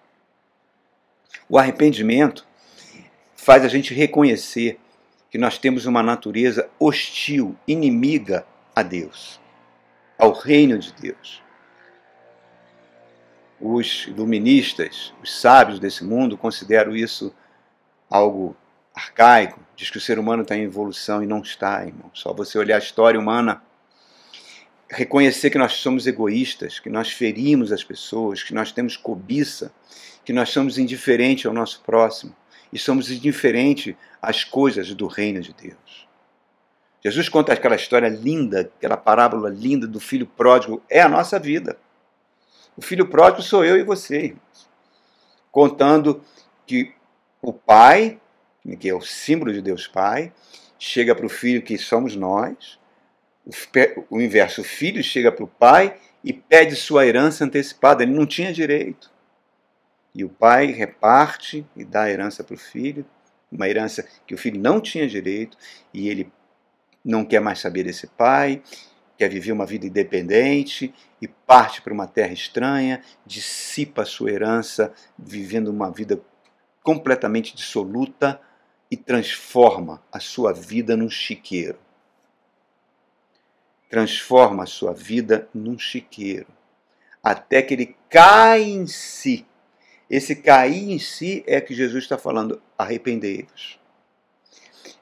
O 1.49 1.59
arrependimento 1.59 2.47
faz 3.37 3.63
a 3.63 3.69
gente 3.69 3.93
reconhecer 3.93 4.81
que 5.31 5.37
nós 5.37 5.59
temos 5.59 5.85
uma 5.85 6.03
natureza 6.03 6.69
hostil, 6.79 7.55
inimiga 7.69 8.47
a 8.75 8.83
Deus, 8.83 9.39
ao 10.19 10.33
reino 10.33 10.79
de 10.79 10.93
Deus. 10.95 11.43
Os 13.61 14.07
iluministas, 14.09 15.13
os 15.23 15.39
sábios 15.39 15.79
desse 15.79 16.03
mundo, 16.03 16.39
consideram 16.39 16.97
isso 16.97 17.35
algo 18.09 18.57
arcaico, 18.95 19.61
diz 19.77 19.91
que 19.91 19.99
o 19.99 20.01
ser 20.01 20.19
humano 20.19 20.43
está 20.43 20.57
em 20.57 20.63
evolução 20.63 21.23
e 21.23 21.27
não 21.27 21.41
está, 21.41 21.85
irmão. 21.85 22.11
Só 22.15 22.33
você 22.33 22.59
olhar 22.59 22.77
a 22.77 22.81
história 22.81 23.21
humana 23.21 23.63
reconhecer 24.91 25.51
que 25.51 25.59
nós 25.59 25.75
somos 25.75 26.07
egoístas, 26.07 26.81
que 26.81 26.91
nós 26.91 27.13
ferimos 27.13 27.71
as 27.71 27.85
pessoas, 27.85 28.43
que 28.43 28.53
nós 28.53 28.73
temos 28.73 28.97
cobiça, 28.97 29.73
que 30.25 30.33
nós 30.33 30.51
somos 30.51 30.79
indiferentes 30.79 31.47
ao 31.47 31.53
nosso 31.53 31.81
próximo 31.81 32.35
e 32.73 32.79
somos 32.79 33.11
indiferentes 33.11 33.95
às 34.21 34.43
coisas 34.43 34.93
do 34.93 35.07
reino 35.07 35.41
de 35.41 35.53
Deus. 35.53 36.09
Jesus 37.03 37.29
conta 37.29 37.53
aquela 37.53 37.77
história 37.77 38.09
linda, 38.09 38.61
aquela 38.61 38.97
parábola 38.97 39.49
linda 39.49 39.87
do 39.87 40.01
filho 40.01 40.27
pródigo, 40.27 40.83
é 40.91 41.01
a 41.01 41.09
nossa 41.09 41.39
vida. 41.39 41.79
O 42.77 42.83
filho 42.83 43.07
pródigo 43.07 43.43
sou 43.43 43.65
eu 43.65 43.77
e 43.79 43.83
você, 43.83 44.25
irmãos. 44.25 44.69
Contando 45.51 46.23
que 46.67 46.93
o 47.41 47.53
pai, 47.53 48.21
que 48.79 48.89
é 48.89 48.95
o 48.95 49.01
símbolo 49.01 49.53
de 49.53 49.63
Deus 49.63 49.87
Pai, 49.87 50.33
chega 50.79 51.15
para 51.15 51.27
o 51.27 51.29
filho, 51.29 51.63
que 51.63 51.79
somos 51.79 52.17
nós. 52.17 52.80
O 54.09 54.21
inverso, 54.21 54.61
o 54.61 54.65
filho 54.65 55.03
chega 55.03 55.33
para 55.33 55.45
o 55.45 55.49
pai 55.49 55.97
e 56.23 56.33
pede 56.33 56.77
sua 56.77 57.07
herança 57.07 57.45
antecipada. 57.45 58.03
Ele 58.03 58.13
não 58.13 58.27
tinha 58.27 58.53
direito. 58.53 59.11
E 60.15 60.25
o 60.25 60.29
pai 60.29 60.67
reparte 60.67 61.67
e 61.77 61.85
dá 61.85 62.03
a 62.03 62.11
herança 62.11 62.43
para 62.43 62.55
o 62.55 62.59
filho, 62.59 63.07
uma 63.51 63.69
herança 63.69 64.07
que 64.27 64.35
o 64.35 64.39
filho 64.39 64.61
não 64.61 64.81
tinha 64.81 65.09
direito, 65.09 65.57
e 65.95 66.09
ele 66.09 66.33
não 67.05 67.25
quer 67.25 67.41
mais 67.41 67.61
saber 67.61 67.85
desse 67.85 68.07
pai, 68.09 68.63
quer 69.17 69.29
viver 69.29 69.53
uma 69.53 69.67
vida 69.67 69.87
independente 69.87 70.95
e 71.21 71.29
parte 71.29 71.81
para 71.81 71.93
uma 71.93 72.07
terra 72.07 72.33
estranha, 72.33 73.03
dissipa 73.25 74.03
a 74.03 74.07
sua 74.07 74.31
herança, 74.31 74.93
vivendo 75.19 75.69
uma 75.69 75.91
vida 75.91 76.21
completamente 76.83 77.55
dissoluta 77.55 78.41
e 78.91 78.97
transforma 78.97 80.03
a 80.11 80.19
sua 80.19 80.53
vida 80.53 80.97
num 80.97 81.09
chiqueiro. 81.09 81.79
Transforma 83.91 84.63
a 84.63 84.67
sua 84.67 84.95
vida 84.95 85.49
num 85.53 85.77
chiqueiro, 85.77 86.47
até 87.21 87.61
que 87.61 87.75
ele 87.75 87.97
cai 88.09 88.63
em 88.63 88.87
si. 88.87 89.45
Esse 90.09 90.37
cair 90.37 90.93
em 90.93 90.99
si 91.01 91.43
é 91.45 91.61
que 91.61 91.75
Jesus 91.75 92.05
está 92.05 92.17
falando: 92.17 92.63
arrependei-vos. 92.79 93.81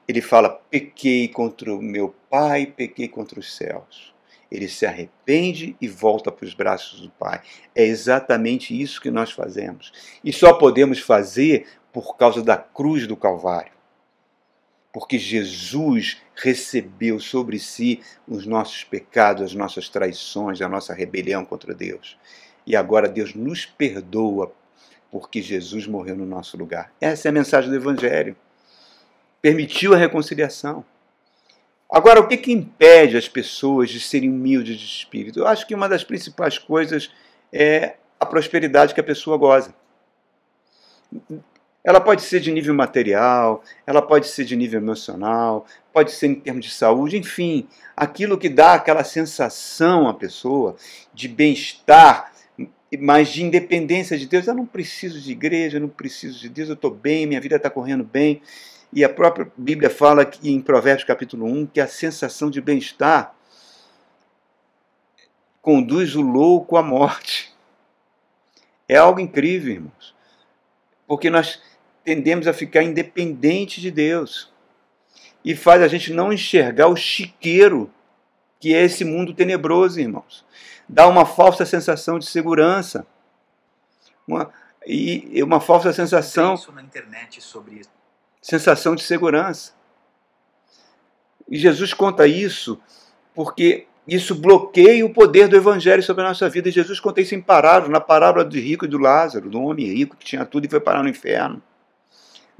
Ele 0.07 0.21
fala: 0.21 0.49
pequei 0.71 1.27
contra 1.27 1.71
o 1.71 1.79
meu 1.79 2.15
Pai, 2.31 2.65
pequei 2.65 3.07
contra 3.07 3.39
os 3.39 3.55
céus. 3.55 4.11
Ele 4.51 4.67
se 4.67 4.87
arrepende 4.87 5.75
e 5.79 5.87
volta 5.87 6.31
para 6.31 6.45
os 6.45 6.55
braços 6.55 7.01
do 7.01 7.11
Pai. 7.11 7.41
É 7.75 7.83
exatamente 7.83 8.79
isso 8.79 8.99
que 8.99 9.11
nós 9.11 9.31
fazemos. 9.31 9.93
E 10.23 10.33
só 10.33 10.53
podemos 10.53 10.99
fazer 10.99 11.67
por 11.93 12.17
causa 12.17 12.41
da 12.41 12.57
cruz 12.57 13.05
do 13.05 13.15
Calvário. 13.15 13.78
Porque 14.91 15.17
Jesus 15.19 16.21
recebeu 16.35 17.19
sobre 17.19 17.59
si 17.59 18.01
os 18.27 18.45
nossos 18.45 18.83
pecados, 18.83 19.43
as 19.43 19.53
nossas 19.53 19.87
traições, 19.87 20.61
a 20.61 20.69
nossa 20.69 20.93
rebelião 20.93 21.45
contra 21.45 21.73
Deus. 21.73 22.17
E 22.65 22.75
agora 22.75 23.07
Deus 23.07 23.33
nos 23.33 23.65
perdoa 23.65 24.51
porque 25.11 25.41
Jesus 25.41 25.87
morreu 25.87 26.15
no 26.15 26.25
nosso 26.25 26.57
lugar. 26.57 26.91
Essa 26.99 27.27
é 27.27 27.29
a 27.29 27.33
mensagem 27.33 27.69
do 27.69 27.75
Evangelho. 27.75 28.35
Permitiu 29.41 29.93
a 29.93 29.97
reconciliação. 29.97 30.85
Agora, 31.89 32.19
o 32.19 32.27
que, 32.27 32.37
que 32.37 32.51
impede 32.51 33.17
as 33.17 33.27
pessoas 33.27 33.89
de 33.89 33.99
serem 33.99 34.29
humildes 34.29 34.77
de 34.77 34.85
espírito? 34.85 35.39
Eu 35.39 35.47
acho 35.47 35.65
que 35.65 35.73
uma 35.73 35.89
das 35.89 36.03
principais 36.03 36.59
coisas 36.59 37.11
é 37.51 37.95
a 38.19 38.25
prosperidade 38.25 38.93
que 38.93 38.99
a 38.99 39.03
pessoa 39.03 39.37
goza. 39.37 39.73
Ela 41.83 42.01
pode 42.01 42.21
ser 42.21 42.41
de 42.41 42.51
nível 42.51 42.73
material, 42.73 43.63
ela 43.87 44.01
pode 44.01 44.27
ser 44.27 44.43
de 44.43 44.55
nível 44.55 44.81
emocional, 44.81 45.65
pode 45.93 46.11
ser 46.11 46.27
em 46.27 46.35
termos 46.35 46.65
de 46.65 46.71
saúde, 46.71 47.17
enfim, 47.17 47.67
aquilo 47.95 48.37
que 48.37 48.49
dá 48.49 48.73
aquela 48.73 49.03
sensação 49.03 50.07
à 50.07 50.13
pessoa 50.13 50.75
de 51.13 51.27
bem-estar, 51.29 52.33
mas 52.99 53.29
de 53.29 53.43
independência 53.43 54.17
de 54.17 54.27
Deus. 54.27 54.47
Eu 54.47 54.55
não 54.55 54.65
preciso 54.65 55.21
de 55.21 55.31
igreja, 55.31 55.77
eu 55.77 55.81
não 55.81 55.89
preciso 55.89 56.39
de 56.39 56.49
Deus, 56.49 56.69
eu 56.69 56.75
estou 56.75 56.91
bem, 56.91 57.25
minha 57.25 57.39
vida 57.39 57.55
está 57.55 57.69
correndo 57.69 58.03
bem. 58.03 58.41
E 58.91 59.03
a 59.03 59.09
própria 59.09 59.49
Bíblia 59.55 59.89
fala 59.89 60.25
que, 60.25 60.49
em 60.49 60.59
Provérbios 60.59 61.05
capítulo 61.05 61.45
1 61.45 61.67
que 61.67 61.79
a 61.79 61.87
sensação 61.87 62.49
de 62.49 62.59
bem-estar 62.59 63.35
conduz 65.61 66.15
o 66.15 66.21
louco 66.21 66.75
à 66.75 66.83
morte. 66.83 67.53
É 68.87 68.97
algo 68.97 69.19
incrível, 69.19 69.73
irmãos. 69.73 70.15
Porque 71.07 71.29
nós 71.29 71.61
tendemos 72.15 72.47
a 72.47 72.53
ficar 72.53 72.83
independente 72.83 73.79
de 73.79 73.91
Deus. 73.91 74.51
E 75.43 75.55
faz 75.55 75.81
a 75.81 75.87
gente 75.87 76.11
não 76.11 76.33
enxergar 76.33 76.87
o 76.87 76.95
chiqueiro 76.95 77.91
que 78.59 78.73
é 78.73 78.83
esse 78.83 79.05
mundo 79.05 79.33
tenebroso, 79.33 79.99
irmãos. 79.99 80.45
Dá 80.87 81.07
uma 81.07 81.25
falsa 81.25 81.65
sensação 81.65 82.19
de 82.19 82.25
segurança. 82.25 83.05
Uma, 84.27 84.51
e 84.85 85.41
uma 85.43 85.61
falsa 85.61 85.93
sensação. 85.93 86.55
Isso 86.55 86.71
na 86.71 86.81
internet 86.81 87.41
sobre 87.41 87.75
isso 87.75 87.99
sensação 88.41 88.95
de 88.95 89.03
segurança. 89.03 89.73
E 91.49 91.57
Jesus 91.57 91.93
conta 91.93 92.27
isso 92.27 92.79
porque 93.33 93.87
isso 94.07 94.33
bloqueia 94.35 95.05
o 95.05 95.13
poder 95.13 95.47
do 95.47 95.55
evangelho 95.55 96.01
sobre 96.01 96.23
a 96.23 96.27
nossa 96.29 96.49
vida. 96.49 96.69
E 96.69 96.71
Jesus 96.71 96.99
conta 96.99 97.21
isso 97.21 97.35
em 97.35 97.41
parábola, 97.41 97.91
na 97.91 98.01
parábola 98.01 98.43
do 98.43 98.55
rico 98.55 98.85
e 98.85 98.87
do 98.87 98.97
Lázaro, 98.97 99.49
do 99.49 99.61
homem 99.61 99.85
rico 99.85 100.17
que 100.17 100.25
tinha 100.25 100.45
tudo 100.45 100.65
e 100.65 100.69
foi 100.69 100.79
parar 100.79 101.03
no 101.03 101.09
inferno. 101.09 101.61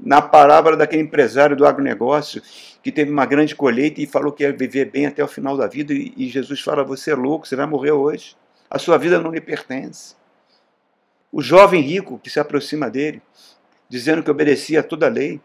Na 0.02 0.22
parábola 0.22 0.76
daquele 0.76 1.02
empresário 1.02 1.54
do 1.54 1.66
agronegócio 1.66 2.42
que 2.82 2.90
teve 2.90 3.10
uma 3.10 3.26
grande 3.26 3.54
colheita 3.54 4.00
e 4.00 4.06
falou 4.06 4.32
que 4.32 4.42
ia 4.42 4.52
viver 4.52 4.90
bem 4.90 5.06
até 5.06 5.22
o 5.22 5.28
final 5.28 5.56
da 5.56 5.66
vida. 5.66 5.92
E 5.92 6.28
Jesus 6.28 6.60
fala: 6.60 6.82
Você 6.82 7.10
é 7.10 7.14
louco, 7.14 7.46
você 7.46 7.54
vai 7.54 7.66
morrer 7.66 7.92
hoje. 7.92 8.36
A 8.70 8.78
sua 8.78 8.96
vida 8.96 9.20
não 9.20 9.30
lhe 9.30 9.40
pertence. 9.40 10.14
O 11.30 11.42
jovem 11.42 11.82
rico 11.82 12.18
que 12.18 12.30
se 12.30 12.40
aproxima 12.40 12.90
dele, 12.90 13.22
dizendo 13.88 14.22
que 14.22 14.30
obedecia 14.30 14.80
a 14.80 14.82
toda 14.82 15.06
a 15.06 15.10
lei, 15.10 15.40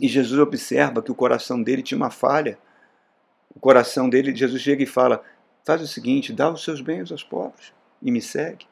e 0.00 0.08
Jesus 0.08 0.38
observa 0.38 1.02
que 1.02 1.10
o 1.10 1.14
coração 1.14 1.62
dele 1.62 1.82
tinha 1.82 1.96
uma 1.96 2.10
falha. 2.10 2.58
O 3.54 3.60
coração 3.60 4.08
dele, 4.08 4.34
Jesus 4.34 4.60
chega 4.60 4.82
e 4.82 4.86
fala: 4.86 5.22
faz 5.64 5.80
o 5.80 5.86
seguinte, 5.86 6.32
dá 6.32 6.50
os 6.50 6.62
seus 6.62 6.80
bens 6.80 7.10
aos 7.10 7.24
pobres 7.24 7.72
e 8.02 8.10
me 8.10 8.20
segue. 8.20 8.66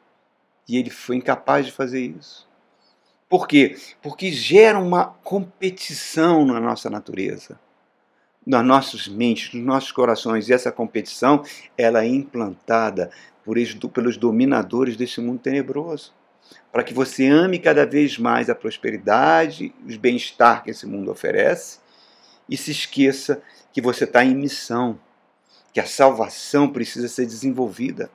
E 0.68 0.76
ele 0.76 0.90
foi 0.90 1.16
incapaz 1.16 1.66
de 1.66 1.72
fazer 1.72 2.00
isso. 2.00 2.48
Por 3.32 3.48
quê? 3.48 3.78
Porque 4.02 4.30
gera 4.30 4.78
uma 4.78 5.06
competição 5.24 6.44
na 6.44 6.60
nossa 6.60 6.90
natureza, 6.90 7.58
nas 8.46 8.62
nossas 8.62 9.08
mentes, 9.08 9.54
nos 9.54 9.64
nossos 9.64 9.90
corações. 9.90 10.50
E 10.50 10.52
essa 10.52 10.70
competição 10.70 11.42
ela 11.74 12.04
é 12.04 12.06
implantada 12.06 13.10
por, 13.42 13.56
pelos 13.90 14.18
dominadores 14.18 14.98
desse 14.98 15.18
mundo 15.18 15.38
tenebroso 15.38 16.12
para 16.70 16.84
que 16.84 16.92
você 16.92 17.26
ame 17.26 17.58
cada 17.58 17.86
vez 17.86 18.18
mais 18.18 18.50
a 18.50 18.54
prosperidade, 18.54 19.74
os 19.86 19.96
bem-estar 19.96 20.62
que 20.62 20.70
esse 20.70 20.86
mundo 20.86 21.10
oferece 21.10 21.78
e 22.46 22.54
se 22.54 22.70
esqueça 22.70 23.42
que 23.72 23.80
você 23.80 24.04
está 24.04 24.22
em 24.22 24.34
missão, 24.34 25.00
que 25.72 25.80
a 25.80 25.86
salvação 25.86 26.68
precisa 26.68 27.08
ser 27.08 27.24
desenvolvida. 27.24 28.10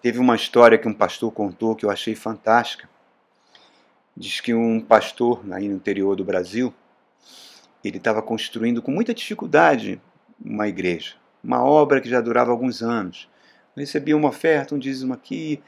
Teve 0.00 0.20
uma 0.20 0.36
história 0.36 0.78
que 0.78 0.86
um 0.86 0.94
pastor 0.94 1.32
contou 1.32 1.74
que 1.74 1.84
eu 1.84 1.90
achei 1.90 2.14
fantástica. 2.14 2.88
Diz 4.16 4.40
que 4.40 4.54
um 4.54 4.80
pastor 4.80 5.44
aí 5.52 5.68
no 5.68 5.74
interior 5.74 6.16
do 6.16 6.24
Brasil, 6.24 6.72
ele 7.84 7.98
estava 7.98 8.22
construindo 8.22 8.80
com 8.80 8.90
muita 8.90 9.12
dificuldade 9.12 10.00
uma 10.42 10.66
igreja, 10.66 11.16
uma 11.44 11.62
obra 11.62 12.00
que 12.00 12.08
já 12.08 12.20
durava 12.20 12.50
alguns 12.50 12.82
anos. 12.82 13.28
Recebia 13.76 14.16
uma 14.16 14.30
oferta, 14.30 14.74
um 14.74 14.78
dízimo 14.78 15.12
aqui, 15.12 15.62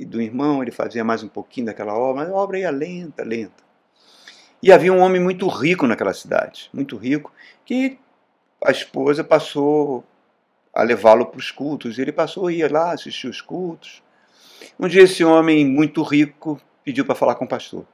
e 0.00 0.04
do 0.04 0.20
irmão, 0.20 0.62
ele 0.62 0.70
fazia 0.70 1.04
mais 1.04 1.22
um 1.22 1.28
pouquinho 1.28 1.66
daquela 1.66 1.92
obra, 1.92 2.24
mas 2.24 2.32
a 2.32 2.34
obra 2.34 2.58
ia 2.58 2.70
lenta, 2.70 3.22
lenta. 3.22 3.62
E 4.62 4.72
havia 4.72 4.90
um 4.90 5.00
homem 5.00 5.20
muito 5.20 5.46
rico 5.46 5.86
naquela 5.86 6.14
cidade, 6.14 6.70
muito 6.72 6.96
rico, 6.96 7.30
que 7.66 7.98
a 8.64 8.70
esposa 8.70 9.22
passou 9.22 10.02
a 10.72 10.82
levá-lo 10.82 11.26
para 11.26 11.38
os 11.38 11.50
cultos. 11.50 11.98
Ele 11.98 12.12
passou 12.12 12.46
a 12.46 12.52
ir 12.52 12.72
lá 12.72 12.92
assistir 12.92 13.28
os 13.28 13.42
cultos. 13.42 14.02
Um 14.80 14.88
dia 14.88 15.02
esse 15.02 15.22
homem 15.22 15.66
muito 15.66 16.02
rico 16.02 16.58
pediu 16.84 17.04
para 17.04 17.14
falar 17.14 17.34
com 17.34 17.44
o 17.44 17.48
pastor. 17.48 17.86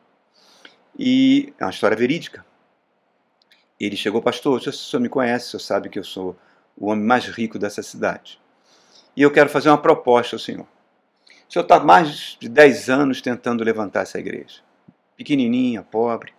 E 0.98 1.52
é 1.58 1.64
uma 1.64 1.70
história 1.70 1.96
verídica. 1.96 2.44
Ele 3.78 3.96
chegou, 3.96 4.20
pastor, 4.20 4.60
o 4.60 4.72
senhor 4.72 5.00
me 5.00 5.08
conhece, 5.08 5.46
o 5.46 5.50
senhor 5.50 5.60
sabe 5.60 5.88
que 5.88 5.98
eu 5.98 6.04
sou 6.04 6.36
o 6.76 6.90
homem 6.90 7.04
mais 7.04 7.26
rico 7.26 7.58
dessa 7.58 7.82
cidade. 7.82 8.40
E 9.16 9.22
eu 9.22 9.30
quero 9.30 9.48
fazer 9.48 9.70
uma 9.70 9.78
proposta 9.78 10.36
ao 10.36 10.40
senhor. 10.40 10.66
O 11.48 11.52
senhor 11.52 11.62
está 11.62 11.80
mais 11.80 12.36
de 12.38 12.48
10 12.48 12.90
anos 12.90 13.20
tentando 13.20 13.64
levantar 13.64 14.02
essa 14.02 14.18
igreja. 14.18 14.60
Pequenininha, 15.16 15.82
pobre. 15.82 16.32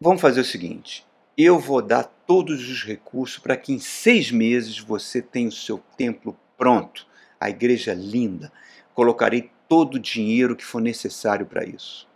Vamos 0.00 0.20
fazer 0.20 0.40
o 0.40 0.44
seguinte: 0.44 1.06
eu 1.36 1.58
vou 1.58 1.80
dar 1.80 2.04
todos 2.04 2.68
os 2.68 2.84
recursos 2.84 3.38
para 3.38 3.56
que 3.56 3.72
em 3.72 3.78
seis 3.78 4.30
meses 4.30 4.78
você 4.78 5.22
tenha 5.22 5.48
o 5.48 5.52
seu 5.52 5.78
templo 5.96 6.36
pronto, 6.56 7.06
a 7.40 7.48
igreja 7.48 7.94
linda. 7.94 8.52
Colocarei 8.94 9.50
todo 9.70 9.94
o 9.94 10.00
dinheiro 10.00 10.56
que 10.56 10.64
for 10.64 10.82
necessário 10.82 11.46
para 11.46 11.64
isso. 11.64 12.08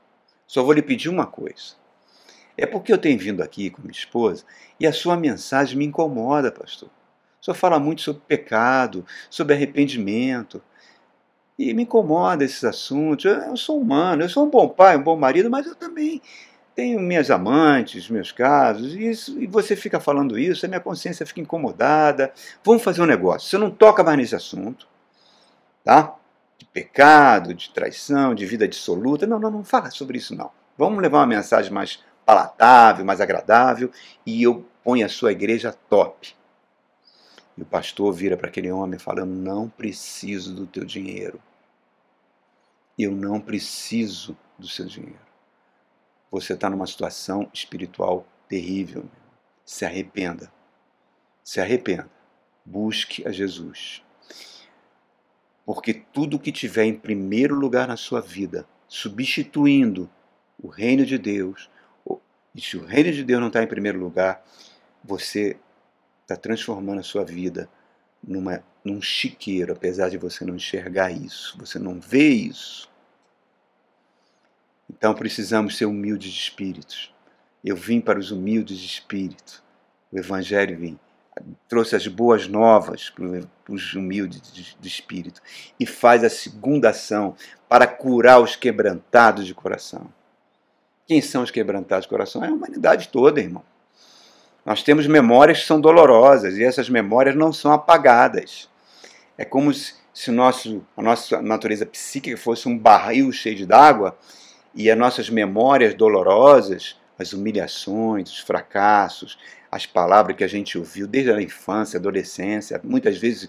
Só 0.44 0.60
vou 0.64 0.72
lhe 0.72 0.82
pedir 0.82 1.08
uma 1.08 1.24
coisa. 1.24 1.76
É 2.58 2.66
porque 2.66 2.92
eu 2.92 2.98
tenho 2.98 3.16
vindo 3.16 3.44
aqui 3.44 3.70
com 3.70 3.80
minha 3.80 3.92
esposa 3.92 4.44
e 4.80 4.88
a 4.88 4.92
sua 4.92 5.16
mensagem 5.16 5.78
me 5.78 5.84
incomoda, 5.84 6.50
pastor. 6.50 6.90
Senhor 7.40 7.54
fala 7.54 7.78
muito 7.78 8.02
sobre 8.02 8.22
pecado, 8.26 9.06
sobre 9.30 9.54
arrependimento. 9.54 10.60
E 11.56 11.72
me 11.72 11.84
incomoda 11.84 12.42
esses 12.42 12.64
assuntos. 12.64 13.24
Eu 13.26 13.56
sou 13.56 13.80
humano, 13.80 14.22
eu 14.22 14.28
sou 14.28 14.44
um 14.44 14.50
bom 14.50 14.68
pai, 14.68 14.96
um 14.96 15.02
bom 15.02 15.16
marido, 15.16 15.48
mas 15.48 15.64
eu 15.64 15.76
também 15.76 16.20
tenho 16.74 16.98
minhas 16.98 17.30
amantes, 17.30 18.10
meus 18.10 18.32
casos, 18.32 18.96
e, 18.96 19.08
isso, 19.10 19.40
e 19.40 19.46
você 19.46 19.76
fica 19.76 20.00
falando 20.00 20.36
isso, 20.36 20.66
a 20.66 20.68
minha 20.68 20.80
consciência 20.80 21.24
fica 21.24 21.40
incomodada. 21.40 22.32
Vamos 22.64 22.82
fazer 22.82 23.00
um 23.00 23.06
negócio. 23.06 23.48
Você 23.48 23.56
não 23.56 23.70
toca 23.70 24.02
mais 24.02 24.18
nesse 24.18 24.34
assunto, 24.34 24.88
tá? 25.84 26.16
Pecado, 26.74 27.54
de 27.54 27.70
traição, 27.70 28.34
de 28.34 28.44
vida 28.44 28.66
dissoluta. 28.66 29.28
Não, 29.28 29.38
não, 29.38 29.50
não 29.50 29.64
fala 29.64 29.90
sobre 29.90 30.18
isso, 30.18 30.34
não. 30.34 30.50
Vamos 30.76 31.00
levar 31.00 31.20
uma 31.20 31.26
mensagem 31.26 31.72
mais 31.72 32.02
palatável, 32.26 33.04
mais 33.04 33.20
agradável, 33.20 33.92
e 34.26 34.42
eu 34.42 34.66
ponho 34.82 35.06
a 35.06 35.08
sua 35.08 35.30
igreja 35.30 35.72
top. 35.88 36.34
E 37.56 37.62
o 37.62 37.64
pastor 37.64 38.12
vira 38.12 38.36
para 38.36 38.48
aquele 38.48 38.72
homem 38.72 38.98
falando: 38.98 39.30
Não 39.30 39.68
preciso 39.68 40.52
do 40.52 40.66
teu 40.66 40.84
dinheiro. 40.84 41.40
Eu 42.98 43.12
não 43.12 43.40
preciso 43.40 44.36
do 44.58 44.66
seu 44.66 44.86
dinheiro. 44.86 45.18
Você 46.28 46.54
está 46.54 46.68
numa 46.68 46.88
situação 46.88 47.48
espiritual 47.52 48.26
terrível. 48.48 49.04
Se 49.64 49.84
arrependa. 49.84 50.52
Se 51.44 51.60
arrependa. 51.60 52.10
Busque 52.64 53.26
a 53.26 53.30
Jesus. 53.30 54.03
Porque 55.64 55.94
tudo 55.94 56.38
que 56.38 56.52
tiver 56.52 56.84
em 56.84 56.94
primeiro 56.94 57.54
lugar 57.54 57.88
na 57.88 57.96
sua 57.96 58.20
vida, 58.20 58.66
substituindo 58.86 60.10
o 60.62 60.68
reino 60.68 61.06
de 61.06 61.18
Deus, 61.18 61.70
e 62.54 62.60
se 62.60 62.76
o 62.76 62.84
reino 62.84 63.12
de 63.12 63.24
Deus 63.24 63.40
não 63.40 63.48
está 63.48 63.62
em 63.62 63.66
primeiro 63.66 63.98
lugar, 63.98 64.44
você 65.02 65.56
está 66.22 66.36
transformando 66.36 67.00
a 67.00 67.02
sua 67.02 67.24
vida 67.24 67.68
numa, 68.22 68.62
num 68.84 69.00
chiqueiro, 69.00 69.72
apesar 69.72 70.08
de 70.08 70.18
você 70.18 70.44
não 70.44 70.56
enxergar 70.56 71.10
isso, 71.10 71.56
você 71.58 71.78
não 71.78 71.98
vê 71.98 72.28
isso. 72.28 72.88
Então 74.88 75.14
precisamos 75.14 75.76
ser 75.76 75.86
humildes 75.86 76.32
de 76.32 76.38
espíritos. 76.38 77.12
Eu 77.64 77.76
vim 77.76 78.00
para 78.00 78.18
os 78.18 78.30
humildes 78.30 78.78
de 78.78 78.86
espírito. 78.86 79.64
O 80.12 80.18
Evangelho 80.18 80.78
vim 80.78 80.98
trouxe 81.68 81.96
as 81.96 82.06
boas 82.06 82.46
novas 82.46 83.10
para 83.10 83.24
os 83.68 83.94
humildes 83.94 84.40
de 84.80 84.88
espírito 84.88 85.40
e 85.78 85.86
faz 85.86 86.22
a 86.22 86.30
segunda 86.30 86.90
ação 86.90 87.34
para 87.68 87.86
curar 87.86 88.40
os 88.40 88.56
quebrantados 88.56 89.46
de 89.46 89.54
coração. 89.54 90.08
Quem 91.06 91.20
são 91.20 91.42
os 91.42 91.50
quebrantados 91.50 92.04
de 92.04 92.08
coração? 92.08 92.44
É 92.44 92.48
a 92.48 92.52
humanidade 92.52 93.08
toda, 93.08 93.40
irmão. 93.40 93.62
Nós 94.64 94.82
temos 94.82 95.06
memórias 95.06 95.60
que 95.60 95.66
são 95.66 95.80
dolorosas 95.80 96.56
e 96.56 96.64
essas 96.64 96.88
memórias 96.88 97.34
não 97.34 97.52
são 97.52 97.72
apagadas. 97.72 98.70
É 99.36 99.44
como 99.44 99.72
se 99.72 100.30
nosso, 100.30 100.82
a 100.96 101.02
nossa 101.02 101.42
natureza 101.42 101.84
psíquica 101.84 102.36
fosse 102.36 102.68
um 102.68 102.78
barril 102.78 103.30
cheio 103.32 103.56
de 103.56 103.70
água 103.70 104.16
e 104.74 104.90
as 104.90 104.96
nossas 104.96 105.28
memórias 105.28 105.92
dolorosas, 105.94 106.96
as 107.18 107.32
humilhações, 107.32 108.30
os 108.30 108.40
fracassos, 108.40 109.38
as 109.74 109.86
palavras 109.86 110.36
que 110.36 110.44
a 110.44 110.48
gente 110.48 110.78
ouviu 110.78 111.04
desde 111.04 111.32
a 111.32 111.42
infância, 111.42 111.98
adolescência, 111.98 112.80
muitas 112.84 113.18
vezes 113.18 113.48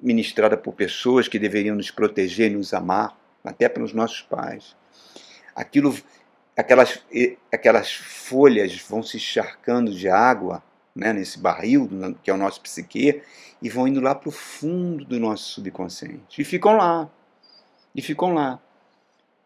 ministrada 0.00 0.56
por 0.56 0.72
pessoas 0.72 1.26
que 1.26 1.40
deveriam 1.40 1.74
nos 1.74 1.90
proteger 1.90 2.52
nos 2.52 2.72
amar, 2.72 3.18
até 3.42 3.68
pelos 3.68 3.92
nossos 3.92 4.22
pais. 4.22 4.76
Aquilo, 5.52 5.92
aquelas, 6.56 7.02
aquelas 7.52 7.92
folhas 7.92 8.76
vão 8.88 9.02
se 9.02 9.16
encharcando 9.16 9.92
de 9.92 10.08
água 10.08 10.62
né, 10.94 11.12
nesse 11.12 11.36
barril, 11.36 11.90
que 12.22 12.30
é 12.30 12.34
o 12.34 12.36
nosso 12.36 12.60
psique, 12.60 13.20
e 13.60 13.68
vão 13.68 13.88
indo 13.88 14.00
lá 14.00 14.14
para 14.14 14.28
o 14.28 14.32
fundo 14.32 15.04
do 15.04 15.18
nosso 15.18 15.54
subconsciente. 15.54 16.40
E 16.40 16.44
ficam 16.44 16.76
lá. 16.76 17.10
E 17.92 18.00
ficam 18.00 18.34
lá. 18.34 18.60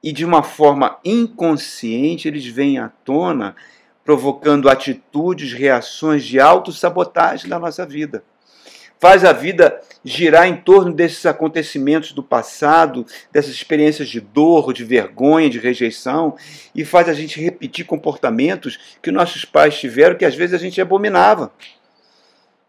E 0.02 0.12
de 0.12 0.22
uma 0.22 0.42
forma 0.42 1.00
inconsciente, 1.02 2.28
eles 2.28 2.44
vêm 2.44 2.76
à 2.78 2.90
tona 2.90 3.56
provocando 4.04 4.68
atitudes, 4.68 5.52
reações 5.52 6.24
de 6.24 6.38
autossabotagem 6.38 7.48
na 7.48 7.58
nossa 7.58 7.86
vida. 7.86 8.22
Faz 9.00 9.24
a 9.24 9.32
vida 9.32 9.80
girar 10.04 10.46
em 10.46 10.56
torno 10.56 10.92
desses 10.92 11.26
acontecimentos 11.26 12.12
do 12.12 12.22
passado, 12.22 13.04
dessas 13.32 13.52
experiências 13.52 14.08
de 14.08 14.20
dor, 14.20 14.72
de 14.72 14.84
vergonha, 14.84 15.50
de 15.50 15.58
rejeição, 15.58 16.36
e 16.74 16.84
faz 16.84 17.08
a 17.08 17.12
gente 17.12 17.40
repetir 17.40 17.84
comportamentos 17.84 18.78
que 19.02 19.10
nossos 19.10 19.44
pais 19.44 19.78
tiveram, 19.78 20.16
que 20.16 20.24
às 20.24 20.34
vezes 20.34 20.54
a 20.54 20.58
gente 20.58 20.80
abominava, 20.80 21.52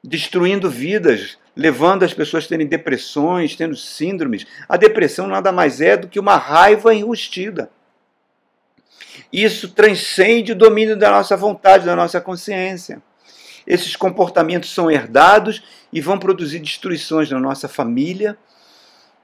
destruindo 0.04 0.70
vidas, 0.70 1.38
levando 1.56 2.04
as 2.04 2.14
pessoas 2.14 2.46
a 2.46 2.50
terem 2.50 2.68
depressões, 2.68 3.56
tendo 3.56 3.76
síndromes. 3.76 4.46
A 4.68 4.76
depressão 4.76 5.28
nada 5.28 5.52
mais 5.52 5.80
é 5.80 5.96
do 5.96 6.08
que 6.08 6.20
uma 6.20 6.38
raiva 6.38 6.94
enrustida. 6.94 7.70
Isso 9.32 9.70
transcende 9.70 10.52
o 10.52 10.56
domínio 10.56 10.98
da 10.98 11.12
nossa 11.12 11.36
vontade, 11.36 11.86
da 11.86 11.96
nossa 11.96 12.22
consciência. 12.22 13.02
Esses 13.66 13.96
comportamentos 13.96 14.74
são 14.74 14.92
herdados 14.92 15.64
e 15.92 16.00
vão 16.00 16.20
produzir 16.20 16.60
destruições 16.60 17.30
na 17.32 17.40
nossa 17.40 17.68
família, 17.68 18.38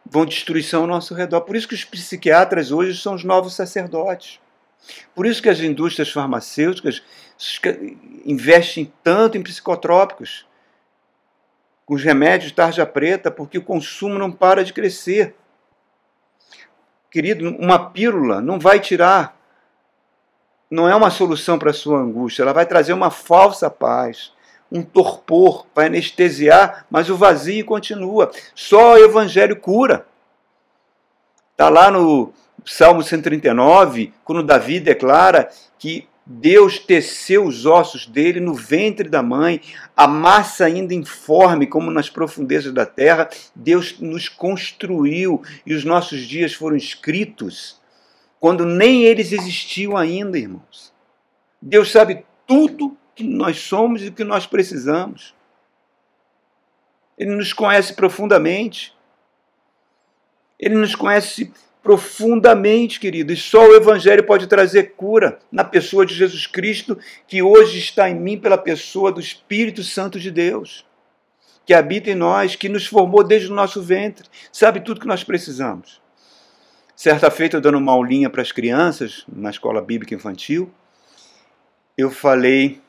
vão 0.06 0.26
destruição 0.26 0.82
ao 0.82 0.88
nosso 0.88 1.14
redor. 1.14 1.42
Por 1.42 1.56
isso 1.56 1.68
que 1.68 1.76
os 1.76 1.86
psiquiatras 1.86 2.72
hoje 2.72 3.00
são 3.00 3.14
os 3.14 3.24
novos 3.24 3.54
sacerdotes. 3.54 4.40
Por 5.14 5.28
isso 5.28 5.42
que 5.42 5.50
as 5.50 5.60
indústrias 5.60 6.12
farmacêuticas 6.12 7.04
investem 8.26 8.92
tanto 9.04 9.38
em 9.38 9.44
psicotrópicos, 9.44 10.48
com 11.86 11.96
os 11.96 12.04
remédios 12.04 12.52
tarja 12.52 12.86
preta, 12.86 13.30
porque 13.30 13.58
o 13.58 13.64
consumo 13.64 14.18
não 14.18 14.32
para 14.32 14.64
de 14.64 14.74
crescer. 14.74 15.36
Querido, 17.12 17.50
uma 17.58 17.92
pílula 17.92 18.42
não 18.42 18.58
vai 18.58 18.80
tirar 18.80 19.38
não 20.72 20.88
é 20.88 20.96
uma 20.96 21.12
solução 21.12 21.60
para 21.60 21.72
a 21.72 21.74
sua 21.74 22.00
angústia, 22.00 22.44
ela 22.44 22.54
vai 22.54 22.66
trazer 22.66 22.94
uma 22.94 23.12
falsa 23.12 23.70
paz, 23.70 24.32
um 24.72 24.82
torpor, 24.82 25.68
vai 25.76 25.88
anestesiar, 25.88 26.86
mas 26.90 27.10
o 27.10 27.18
vazio 27.18 27.66
continua. 27.66 28.32
Só 28.56 28.94
o 28.94 28.98
evangelho 28.98 29.58
cura. 29.58 30.06
Está 31.52 31.68
lá 31.68 31.92
no 31.92 32.32
Salmo 32.66 33.04
139, 33.04 34.14
quando 34.24 34.42
Davi 34.42 34.80
declara 34.80 35.50
que 35.78 36.08
Deus 36.26 36.80
teceu 36.80 37.44
os 37.44 37.66
ossos 37.66 38.08
dele 38.08 38.40
no 38.40 38.54
ventre 38.54 39.10
da 39.10 39.22
mãe, 39.22 39.60
a 39.98 40.08
massa 40.08 40.66
ainda 40.66 40.94
informe, 40.94 41.68
como 41.68 41.92
nas 41.92 42.10
profundezas 42.10 42.72
da 42.72 42.86
terra, 42.86 43.30
Deus 43.54 44.00
nos 44.00 44.30
construiu 44.30 45.42
e 45.66 45.74
os 45.74 45.84
nossos 45.84 46.22
dias 46.22 46.54
foram 46.54 46.78
escritos 46.78 47.81
quando 48.42 48.66
nem 48.66 49.04
eles 49.04 49.32
existiam 49.32 49.96
ainda, 49.96 50.36
irmãos. 50.36 50.92
Deus 51.62 51.92
sabe 51.92 52.26
tudo 52.48 52.98
que 53.14 53.24
nós 53.24 53.60
somos 53.60 54.02
e 54.02 54.08
o 54.08 54.12
que 54.12 54.24
nós 54.24 54.48
precisamos. 54.48 55.36
Ele 57.16 57.36
nos 57.36 57.54
conhece 57.54 57.94
profundamente. 57.94 58.98
Ele 60.60 60.74
nos 60.74 60.96
conhece 60.96 61.54
profundamente, 61.84 63.00
querido, 63.00 63.32
e 63.32 63.38
só 63.38 63.64
o 63.64 63.76
Evangelho 63.76 64.24
pode 64.26 64.48
trazer 64.48 64.96
cura 64.96 65.38
na 65.52 65.64
pessoa 65.64 66.04
de 66.04 66.16
Jesus 66.16 66.48
Cristo, 66.48 66.98
que 67.28 67.44
hoje 67.44 67.78
está 67.78 68.10
em 68.10 68.16
mim 68.16 68.40
pela 68.40 68.58
pessoa 68.58 69.12
do 69.12 69.20
Espírito 69.20 69.84
Santo 69.84 70.20
de 70.20 70.32
Deus, 70.32 70.84
que 71.64 71.76
habita 71.76 72.10
em 72.10 72.16
nós, 72.16 72.56
que 72.56 72.70
nos 72.70 72.88
formou 72.88 73.24
desde 73.24 73.52
o 73.52 73.56
nosso 73.56 73.84
ventre, 73.84 74.28
sabe 74.52 74.82
tudo 74.82 75.00
que 75.00 75.08
nós 75.08 75.24
precisamos. 75.24 76.01
Certa 77.02 77.32
feita, 77.32 77.58
eu 77.58 77.62
dando 77.62 77.80
uma 77.80 77.94
aulinha 77.94 78.30
para 78.30 78.44
as 78.44 78.52
crianças 78.52 79.26
na 79.28 79.50
escola 79.50 79.82
bíblica 79.82 80.14
infantil, 80.14 80.72
eu 81.98 82.12
falei, 82.12 82.80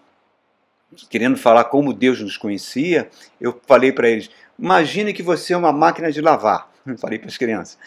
querendo 1.09 1.39
falar 1.39 1.65
como 1.65 1.95
Deus 1.95 2.21
nos 2.21 2.37
conhecia, 2.37 3.09
eu 3.41 3.59
falei 3.67 3.91
para 3.91 4.11
eles: 4.11 4.29
imagine 4.59 5.15
que 5.15 5.23
você 5.23 5.55
é 5.55 5.57
uma 5.57 5.73
máquina 5.73 6.13
de 6.13 6.21
lavar. 6.21 6.71
Eu 6.85 6.99
falei 7.01 7.19
para 7.19 7.29
as 7.29 7.39
crianças. 7.39 7.79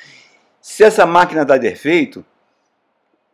Se 0.60 0.84
essa 0.84 1.06
máquina 1.06 1.46
dá 1.46 1.58
defeito, 1.58 2.26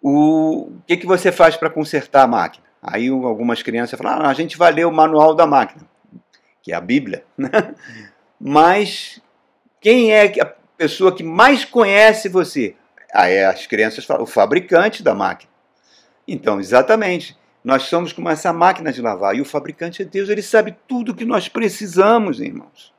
o, 0.02 0.74
que, 0.86 0.98
que 0.98 1.08
você 1.08 1.32
faz 1.32 1.56
para 1.56 1.70
consertar 1.70 2.24
a 2.24 2.28
máquina? 2.28 2.66
Aí 2.84 3.08
algumas 3.08 3.64
crianças 3.64 3.98
falaram: 3.98 4.26
ah, 4.26 4.30
a 4.30 4.34
gente 4.34 4.58
vai 4.58 4.70
ler 4.70 4.86
o 4.86 4.92
manual 4.92 5.34
da 5.34 5.48
máquina, 5.48 5.88
que 6.62 6.74
é 6.74 6.76
a 6.76 6.82
Bíblia. 6.82 7.24
Mas 8.38 9.22
quem 9.80 10.12
é 10.12 10.42
a 10.42 10.46
pessoa 10.76 11.16
que 11.16 11.24
mais 11.24 11.64
conhece 11.64 12.28
você? 12.28 12.76
Aí 13.13 13.43
as 13.43 13.67
crianças 13.67 14.06
falam, 14.06 14.24
o 14.24 14.28
fabricante 14.28 15.04
da 15.04 15.13
máquina. 15.13 15.52
Então, 16.28 16.60
exatamente. 16.60 17.38
Nós 17.63 17.84
somos 17.84 18.12
como 18.12 18.30
essa 18.30 18.52
máquina 18.52 18.91
de 18.91 19.02
lavar. 19.02 19.36
E 19.36 19.41
o 19.41 19.45
fabricante 19.45 20.02
é 20.02 20.06
Deus, 20.06 20.30
ele 20.30 20.41
sabe 20.41 20.76
tudo 20.88 21.13
que 21.13 21.26
nós 21.26 21.47
precisamos, 21.47 22.39
irmãos. 22.39 22.91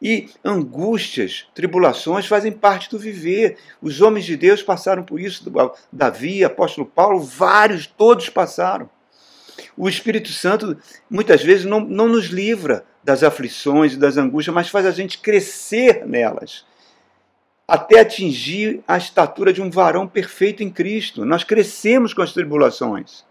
E 0.00 0.28
angústias, 0.44 1.46
tribulações 1.54 2.26
fazem 2.26 2.52
parte 2.52 2.90
do 2.90 2.98
viver. 2.98 3.56
Os 3.80 4.00
homens 4.00 4.24
de 4.24 4.36
Deus 4.36 4.62
passaram 4.62 5.02
por 5.02 5.20
isso. 5.20 5.50
Davi, 5.92 6.44
apóstolo 6.44 6.86
Paulo, 6.86 7.20
vários, 7.20 7.86
todos 7.86 8.28
passaram. 8.28 8.90
O 9.76 9.88
Espírito 9.88 10.30
Santo 10.30 10.76
muitas 11.08 11.42
vezes 11.42 11.64
não, 11.64 11.80
não 11.80 12.08
nos 12.08 12.26
livra 12.26 12.84
das 13.02 13.22
aflições 13.22 13.94
e 13.94 13.96
das 13.96 14.16
angústias, 14.16 14.54
mas 14.54 14.68
faz 14.68 14.86
a 14.86 14.90
gente 14.90 15.18
crescer 15.18 16.06
nelas 16.06 16.64
até 17.72 18.00
atingir 18.00 18.84
a 18.86 18.98
estatura 18.98 19.50
de 19.50 19.62
um 19.62 19.70
varão 19.70 20.06
perfeito 20.06 20.62
em 20.62 20.68
Cristo. 20.68 21.24
Nós 21.24 21.42
crescemos 21.42 22.12
com 22.12 22.20
as 22.20 22.30
tribulações. 22.30 23.24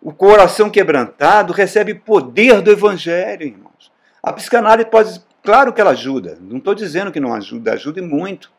O 0.00 0.12
coração 0.12 0.70
quebrantado 0.70 1.52
recebe 1.52 1.92
poder 1.96 2.60
do 2.60 2.70
Evangelho, 2.70 3.42
irmãos. 3.42 3.90
A 4.22 4.32
psicanálise 4.32 4.88
pode, 4.88 5.20
claro 5.42 5.72
que 5.72 5.80
ela 5.80 5.90
ajuda, 5.90 6.38
não 6.40 6.58
estou 6.58 6.76
dizendo 6.76 7.10
que 7.10 7.18
não 7.18 7.34
ajuda, 7.34 7.72
ajuda 7.72 8.00
muito. 8.00 8.52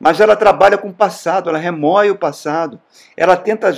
Mas 0.00 0.18
ela 0.18 0.34
trabalha 0.34 0.78
com 0.78 0.88
o 0.88 0.94
passado, 0.94 1.50
ela 1.50 1.58
remoe 1.58 2.10
o 2.10 2.16
passado, 2.16 2.80
ela 3.14 3.36
tenta 3.36 3.68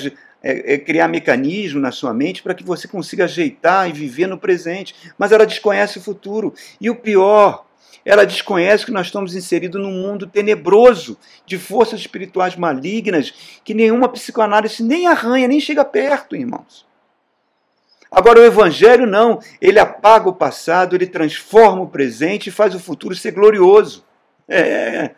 é, 0.41 0.75
é, 0.75 0.79
criar 0.79 1.09
mecanismo 1.09 1.81
na 1.81 1.91
sua 1.91 2.15
mente 2.15 2.45
para 2.45 2.55
que 2.55 2.63
você 2.63 2.87
consiga 2.87 3.25
ajeitar 3.25 3.91
e 3.91 3.93
viver 3.93 4.29
no 4.29 4.39
presente. 4.39 4.95
Mas 5.19 5.33
ela 5.33 5.45
desconhece 5.45 5.99
o 5.99 6.03
futuro. 6.03 6.55
E 6.81 6.89
o 6.89 6.95
pior, 6.95 7.67
ela 8.05 8.25
desconhece 8.25 8.87
que 8.87 8.93
nós 8.93 9.07
estamos 9.07 9.35
inseridos 9.35 9.81
num 9.81 9.93
mundo 9.93 10.27
tenebroso 10.27 11.19
de 11.45 11.59
forças 11.59 12.01
espirituais 12.01 12.57
malignas 12.57 13.35
que 13.65 13.75
nenhuma 13.75 14.09
psicoanálise 14.09 14.83
nem 14.83 15.07
arranha, 15.07 15.49
nem 15.49 15.61
chega 15.61 15.85
perto, 15.85 16.35
irmãos. 16.35 16.87
Agora, 18.11 18.41
o 18.41 18.45
Evangelho 18.45 19.07
não, 19.07 19.39
ele 19.61 19.79
apaga 19.79 20.29
o 20.29 20.35
passado, 20.35 20.97
ele 20.97 21.07
transforma 21.07 21.83
o 21.83 21.89
presente 21.89 22.47
e 22.47 22.53
faz 22.53 22.75
o 22.75 22.81
futuro 22.81 23.15
ser 23.15 23.33
glorioso. 23.33 24.05
É, 24.49 25.11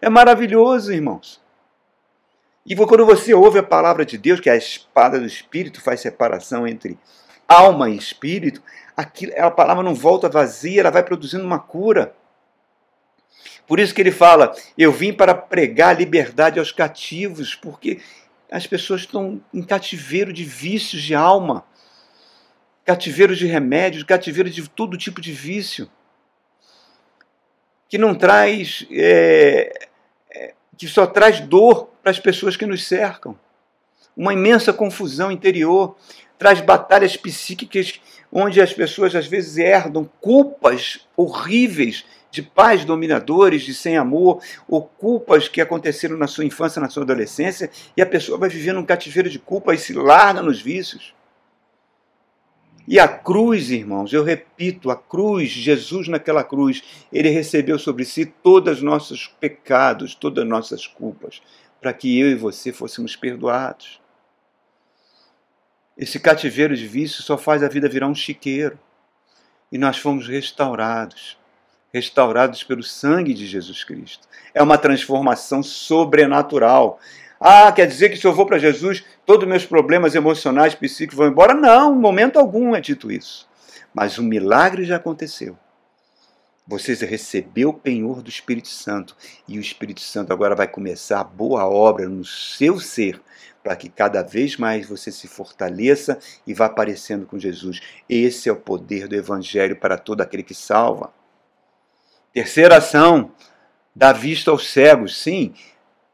é 0.00 0.08
maravilhoso, 0.08 0.92
irmãos. 0.92 1.40
E 2.66 2.74
quando 2.74 3.06
você 3.06 3.34
ouve 3.34 3.58
a 3.58 3.62
palavra 3.62 4.04
de 4.04 4.18
Deus, 4.18 4.40
que 4.40 4.48
é 4.48 4.52
a 4.52 4.56
espada 4.56 5.18
do 5.18 5.26
Espírito 5.26 5.80
faz 5.80 6.00
separação 6.00 6.66
entre 6.66 6.98
alma 7.52 7.90
e 7.90 7.96
espírito, 7.96 8.62
aquilo, 8.96 9.32
a 9.38 9.50
palavra 9.50 9.82
não 9.82 9.94
volta 9.94 10.28
vazia, 10.28 10.80
ela 10.80 10.90
vai 10.90 11.02
produzindo 11.02 11.44
uma 11.44 11.58
cura. 11.58 12.14
Por 13.66 13.78
isso 13.78 13.94
que 13.94 14.00
ele 14.00 14.12
fala: 14.12 14.54
Eu 14.76 14.92
vim 14.92 15.12
para 15.12 15.34
pregar 15.34 15.96
liberdade 15.96 16.58
aos 16.58 16.72
cativos, 16.72 17.54
porque 17.54 18.00
as 18.50 18.66
pessoas 18.66 19.02
estão 19.02 19.40
em 19.52 19.62
cativeiro 19.62 20.32
de 20.32 20.44
vícios 20.44 21.02
de 21.02 21.14
alma, 21.14 21.64
cativeiro 22.84 23.34
de 23.34 23.46
remédios, 23.46 24.04
cativeiro 24.04 24.50
de 24.50 24.68
todo 24.68 24.98
tipo 24.98 25.20
de 25.20 25.32
vício, 25.32 25.90
que 27.88 27.96
não 27.96 28.14
traz, 28.14 28.86
é, 28.90 29.88
é, 30.30 30.54
que 30.76 30.86
só 30.86 31.06
traz 31.06 31.40
dor 31.40 31.90
para 32.02 32.10
as 32.10 32.18
pessoas 32.18 32.56
que 32.56 32.66
nos 32.66 32.86
cercam. 32.86 33.38
Uma 34.14 34.34
imensa 34.34 34.72
confusão 34.72 35.32
interior, 35.32 35.96
traz 36.42 36.60
batalhas 36.60 37.16
psíquicas 37.16 38.00
onde 38.32 38.60
as 38.60 38.72
pessoas 38.72 39.14
às 39.14 39.28
vezes 39.28 39.58
herdam 39.58 40.10
culpas 40.20 41.06
horríveis 41.16 42.04
de 42.32 42.42
pais 42.42 42.84
dominadores, 42.84 43.62
de 43.62 43.72
sem 43.72 43.96
amor, 43.96 44.42
ou 44.66 44.82
culpas 44.82 45.46
que 45.46 45.60
aconteceram 45.60 46.16
na 46.16 46.26
sua 46.26 46.44
infância, 46.44 46.80
na 46.80 46.88
sua 46.88 47.04
adolescência, 47.04 47.70
e 47.96 48.02
a 48.02 48.06
pessoa 48.06 48.38
vai 48.38 48.48
vivendo 48.48 48.80
um 48.80 48.84
cativeiro 48.84 49.30
de 49.30 49.38
culpa 49.38 49.72
e 49.72 49.78
se 49.78 49.92
larga 49.92 50.42
nos 50.42 50.60
vícios. 50.60 51.14
E 52.88 52.98
a 52.98 53.06
cruz, 53.06 53.70
irmãos, 53.70 54.12
eu 54.12 54.24
repito, 54.24 54.90
a 54.90 54.96
cruz, 54.96 55.48
Jesus 55.48 56.08
naquela 56.08 56.42
cruz, 56.42 56.82
ele 57.12 57.28
recebeu 57.28 57.78
sobre 57.78 58.04
si 58.04 58.26
todos 58.26 58.78
os 58.78 58.82
nossos 58.82 59.28
pecados, 59.38 60.16
todas 60.16 60.42
as 60.42 60.50
nossas 60.50 60.88
culpas 60.88 61.40
para 61.80 61.92
que 61.92 62.18
eu 62.18 62.28
e 62.28 62.34
você 62.34 62.72
fôssemos 62.72 63.14
perdoados. 63.14 64.01
Esse 66.02 66.18
cativeiro 66.18 66.76
de 66.76 66.84
vício 66.84 67.22
só 67.22 67.38
faz 67.38 67.62
a 67.62 67.68
vida 67.68 67.88
virar 67.88 68.08
um 68.08 68.14
chiqueiro. 68.14 68.76
E 69.70 69.78
nós 69.78 69.98
fomos 69.98 70.26
restaurados 70.26 71.38
restaurados 71.92 72.64
pelo 72.64 72.82
sangue 72.82 73.32
de 73.32 73.46
Jesus 73.46 73.84
Cristo. 73.84 74.26
É 74.52 74.60
uma 74.60 74.76
transformação 74.76 75.62
sobrenatural. 75.62 76.98
Ah, 77.38 77.70
quer 77.70 77.86
dizer 77.86 78.08
que 78.08 78.16
se 78.16 78.26
eu 78.26 78.32
vou 78.32 78.46
para 78.46 78.58
Jesus, 78.58 79.04
todos 79.24 79.44
os 79.44 79.48
meus 79.48 79.64
problemas 79.64 80.16
emocionais, 80.16 80.74
psíquicos 80.74 81.16
vão 81.16 81.28
embora? 81.28 81.54
Não, 81.54 81.94
em 81.94 82.00
momento 82.00 82.36
algum 82.36 82.74
é 82.74 82.80
dito 82.80 83.12
isso. 83.12 83.48
Mas 83.94 84.18
o 84.18 84.24
milagre 84.24 84.84
já 84.84 84.96
aconteceu. 84.96 85.56
Você 86.64 86.94
recebeu 86.94 87.70
o 87.70 87.74
penhor 87.74 88.22
do 88.22 88.30
Espírito 88.30 88.68
Santo 88.68 89.16
e 89.48 89.58
o 89.58 89.60
Espírito 89.60 90.00
Santo 90.00 90.32
agora 90.32 90.54
vai 90.54 90.68
começar 90.68 91.20
a 91.20 91.24
boa 91.24 91.66
obra 91.66 92.08
no 92.08 92.24
seu 92.24 92.78
ser, 92.78 93.20
para 93.64 93.74
que 93.74 93.88
cada 93.88 94.22
vez 94.22 94.56
mais 94.56 94.88
você 94.88 95.10
se 95.10 95.26
fortaleça 95.26 96.20
e 96.46 96.54
vá 96.54 96.66
aparecendo 96.66 97.26
com 97.26 97.36
Jesus. 97.36 97.80
Esse 98.08 98.48
é 98.48 98.52
o 98.52 98.56
poder 98.56 99.08
do 99.08 99.16
Evangelho 99.16 99.74
para 99.74 99.98
todo 99.98 100.20
aquele 100.20 100.44
que 100.44 100.54
salva. 100.54 101.12
Terceira 102.32 102.76
ação, 102.76 103.32
dá 103.94 104.12
vista 104.12 104.52
aos 104.52 104.70
cegos. 104.70 105.20
Sim, 105.20 105.52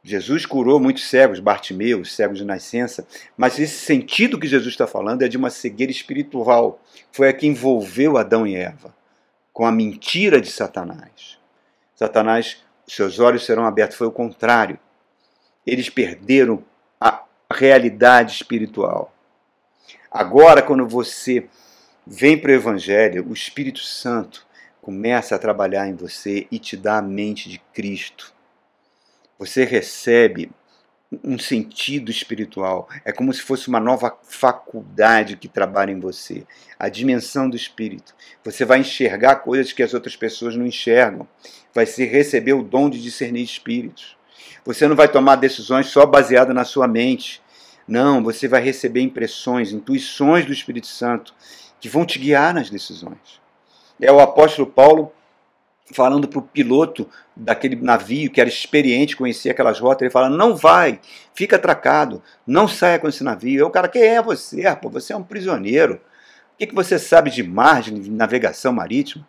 Jesus 0.02 0.46
curou 0.46 0.80
muitos 0.80 1.04
cegos, 1.10 1.40
Bartimeu, 1.40 2.06
cegos 2.06 2.38
de 2.38 2.44
nascença, 2.44 3.06
mas 3.36 3.58
esse 3.58 3.84
sentido 3.84 4.40
que 4.40 4.48
Jesus 4.48 4.72
está 4.72 4.86
falando 4.86 5.20
é 5.20 5.28
de 5.28 5.36
uma 5.36 5.50
cegueira 5.50 5.92
espiritual. 5.92 6.82
Foi 7.12 7.28
a 7.28 7.34
que 7.34 7.46
envolveu 7.46 8.16
Adão 8.16 8.46
e 8.46 8.56
Eva 8.56 8.96
com 9.58 9.66
a 9.66 9.72
mentira 9.72 10.40
de 10.40 10.48
Satanás. 10.52 11.36
Satanás, 11.96 12.62
seus 12.86 13.18
olhos 13.18 13.44
serão 13.44 13.66
abertos, 13.66 13.96
foi 13.96 14.06
o 14.06 14.12
contrário. 14.12 14.78
Eles 15.66 15.90
perderam 15.90 16.64
a 17.00 17.24
realidade 17.52 18.34
espiritual. 18.34 19.12
Agora, 20.08 20.62
quando 20.62 20.86
você 20.86 21.48
vem 22.06 22.40
para 22.40 22.52
o 22.52 22.54
Evangelho, 22.54 23.28
o 23.28 23.32
Espírito 23.32 23.80
Santo 23.80 24.46
começa 24.80 25.34
a 25.34 25.40
trabalhar 25.40 25.88
em 25.88 25.96
você 25.96 26.46
e 26.52 26.60
te 26.60 26.76
dá 26.76 26.98
a 26.98 27.02
mente 27.02 27.48
de 27.48 27.58
Cristo. 27.72 28.32
Você 29.40 29.64
recebe 29.64 30.52
um 31.24 31.38
sentido 31.38 32.10
espiritual. 32.10 32.88
É 33.04 33.12
como 33.12 33.32
se 33.32 33.40
fosse 33.40 33.68
uma 33.68 33.80
nova 33.80 34.16
faculdade 34.22 35.36
que 35.36 35.48
trabalha 35.48 35.90
em 35.90 36.00
você. 36.00 36.44
A 36.78 36.88
dimensão 36.88 37.48
do 37.48 37.56
espírito. 37.56 38.14
Você 38.44 38.64
vai 38.64 38.80
enxergar 38.80 39.36
coisas 39.36 39.72
que 39.72 39.82
as 39.82 39.94
outras 39.94 40.16
pessoas 40.16 40.54
não 40.54 40.66
enxergam. 40.66 41.26
Vai 41.74 41.86
se 41.86 42.04
receber 42.04 42.52
o 42.52 42.62
dom 42.62 42.90
de 42.90 43.02
discernir 43.02 43.42
espíritos. 43.42 44.16
Você 44.64 44.86
não 44.86 44.96
vai 44.96 45.08
tomar 45.08 45.36
decisões 45.36 45.86
só 45.86 46.04
baseadas 46.04 46.54
na 46.54 46.64
sua 46.64 46.86
mente. 46.86 47.42
Não, 47.86 48.22
você 48.22 48.46
vai 48.46 48.60
receber 48.60 49.00
impressões, 49.00 49.72
intuições 49.72 50.44
do 50.44 50.52
Espírito 50.52 50.86
Santo 50.86 51.34
que 51.80 51.88
vão 51.88 52.04
te 52.04 52.18
guiar 52.18 52.52
nas 52.52 52.68
decisões. 52.68 53.40
É 54.00 54.12
o 54.12 54.20
apóstolo 54.20 54.66
Paulo 54.66 55.12
falando 55.92 56.28
para 56.28 56.38
o 56.38 56.42
piloto 56.42 57.08
daquele 57.34 57.76
navio 57.76 58.30
que 58.30 58.40
era 58.40 58.48
experiente, 58.48 59.16
conhecia 59.16 59.52
aquelas 59.52 59.78
rotas, 59.78 60.02
ele 60.02 60.10
fala: 60.10 60.28
não 60.28 60.56
vai, 60.56 61.00
fica 61.34 61.56
atracado, 61.56 62.22
não 62.46 62.68
saia 62.68 62.98
com 62.98 63.08
esse 63.08 63.24
navio. 63.24 63.64
Aí 63.64 63.68
o 63.68 63.70
cara, 63.70 63.88
quem 63.88 64.02
é 64.02 64.22
você? 64.22 64.66
Ah, 64.66 64.76
pô, 64.76 64.88
você 64.90 65.12
é 65.12 65.16
um 65.16 65.22
prisioneiro. 65.22 65.94
O 66.54 66.58
que, 66.58 66.66
que 66.66 66.74
você 66.74 66.98
sabe 66.98 67.30
de 67.30 67.42
mar, 67.42 67.82
de 67.82 68.10
navegação 68.10 68.72
marítima? 68.72 69.26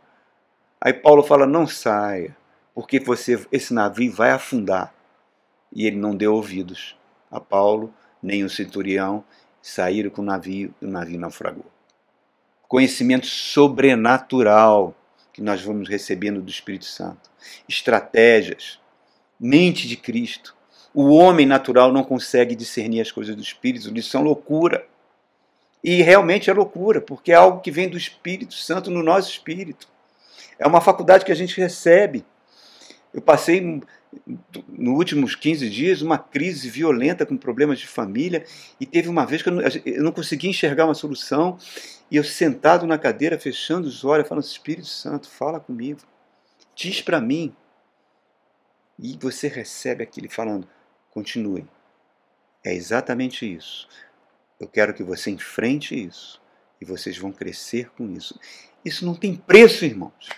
Aí 0.81 0.93
Paulo 0.93 1.23
fala: 1.23 1.45
não 1.45 1.67
saia, 1.67 2.35
porque 2.73 2.99
você, 2.99 3.39
esse 3.51 3.73
navio 3.73 4.11
vai 4.11 4.31
afundar. 4.31 4.93
E 5.71 5.85
ele 5.85 5.97
não 5.97 6.15
deu 6.15 6.33
ouvidos 6.33 6.97
a 7.29 7.39
Paulo, 7.39 7.93
nem 8.23 8.43
o 8.43 8.49
centurião, 8.49 9.23
saíram 9.61 10.09
com 10.09 10.23
o 10.23 10.25
navio 10.25 10.73
e 10.81 10.85
o 10.85 10.89
navio 10.89 11.19
naufragou. 11.19 11.65
Conhecimento 12.67 13.27
sobrenatural 13.27 14.95
que 15.39 15.43
nós 15.43 15.61
vamos 15.61 15.87
recebendo 15.87 16.41
do 16.41 16.51
Espírito 16.51 16.83
Santo. 16.83 17.31
Estratégias, 17.67 18.77
mente 19.39 19.87
de 19.87 19.95
Cristo. 19.95 20.53
O 20.93 21.13
homem 21.13 21.45
natural 21.45 21.93
não 21.93 22.03
consegue 22.03 22.53
discernir 22.55 22.99
as 22.99 23.09
coisas 23.09 23.33
do 23.37 23.41
Espírito, 23.41 23.97
isso 23.97 24.09
são 24.09 24.21
loucura. 24.21 24.85
E 25.81 26.01
realmente 26.01 26.49
é 26.49 26.53
loucura, 26.53 26.99
porque 26.99 27.31
é 27.31 27.35
algo 27.35 27.61
que 27.61 27.71
vem 27.71 27.87
do 27.87 27.97
Espírito 27.97 28.53
Santo 28.53 28.91
no 28.91 29.01
nosso 29.01 29.31
espírito. 29.31 29.87
É 30.59 30.67
uma 30.67 30.81
faculdade 30.81 31.23
que 31.23 31.31
a 31.31 31.35
gente 31.35 31.57
recebe. 31.57 32.25
Eu 33.13 33.21
passei 33.21 33.81
nos 34.67 34.97
últimos 34.97 35.35
15 35.35 35.69
dias 35.69 36.01
uma 36.01 36.17
crise 36.17 36.69
violenta 36.69 37.25
com 37.25 37.37
problemas 37.37 37.79
de 37.79 37.87
família 37.87 38.43
e 38.77 38.85
teve 38.85 39.07
uma 39.07 39.25
vez 39.25 39.41
que 39.41 39.47
eu 39.47 39.53
não, 39.53 39.63
eu 39.85 40.03
não 40.03 40.13
enxergar 40.49 40.83
uma 40.83 40.93
solução 40.93 41.57
e 42.11 42.17
eu 42.17 42.23
sentado 42.23 42.87
na 42.87 42.97
cadeira, 42.97 43.39
fechando 43.39 43.87
os 43.87 44.03
olhos, 44.03 44.27
falando: 44.27 44.43
Espírito 44.43 44.87
Santo, 44.87 45.29
fala 45.29 45.59
comigo, 45.59 46.01
diz 46.75 47.01
para 47.01 47.21
mim. 47.21 47.55
E 48.97 49.17
você 49.21 49.47
recebe 49.47 50.03
aquele 50.03 50.27
falando: 50.27 50.67
continue. 51.11 51.65
É 52.63 52.73
exatamente 52.73 53.51
isso. 53.51 53.87
Eu 54.59 54.67
quero 54.67 54.93
que 54.93 55.03
você 55.03 55.31
enfrente 55.31 55.95
isso 55.95 56.41
e 56.81 56.85
vocês 56.85 57.17
vão 57.17 57.31
crescer 57.31 57.89
com 57.91 58.09
isso. 58.11 58.37
Isso 58.83 59.05
não 59.05 59.15
tem 59.15 59.35
preço, 59.35 59.85
irmãos. 59.85 60.29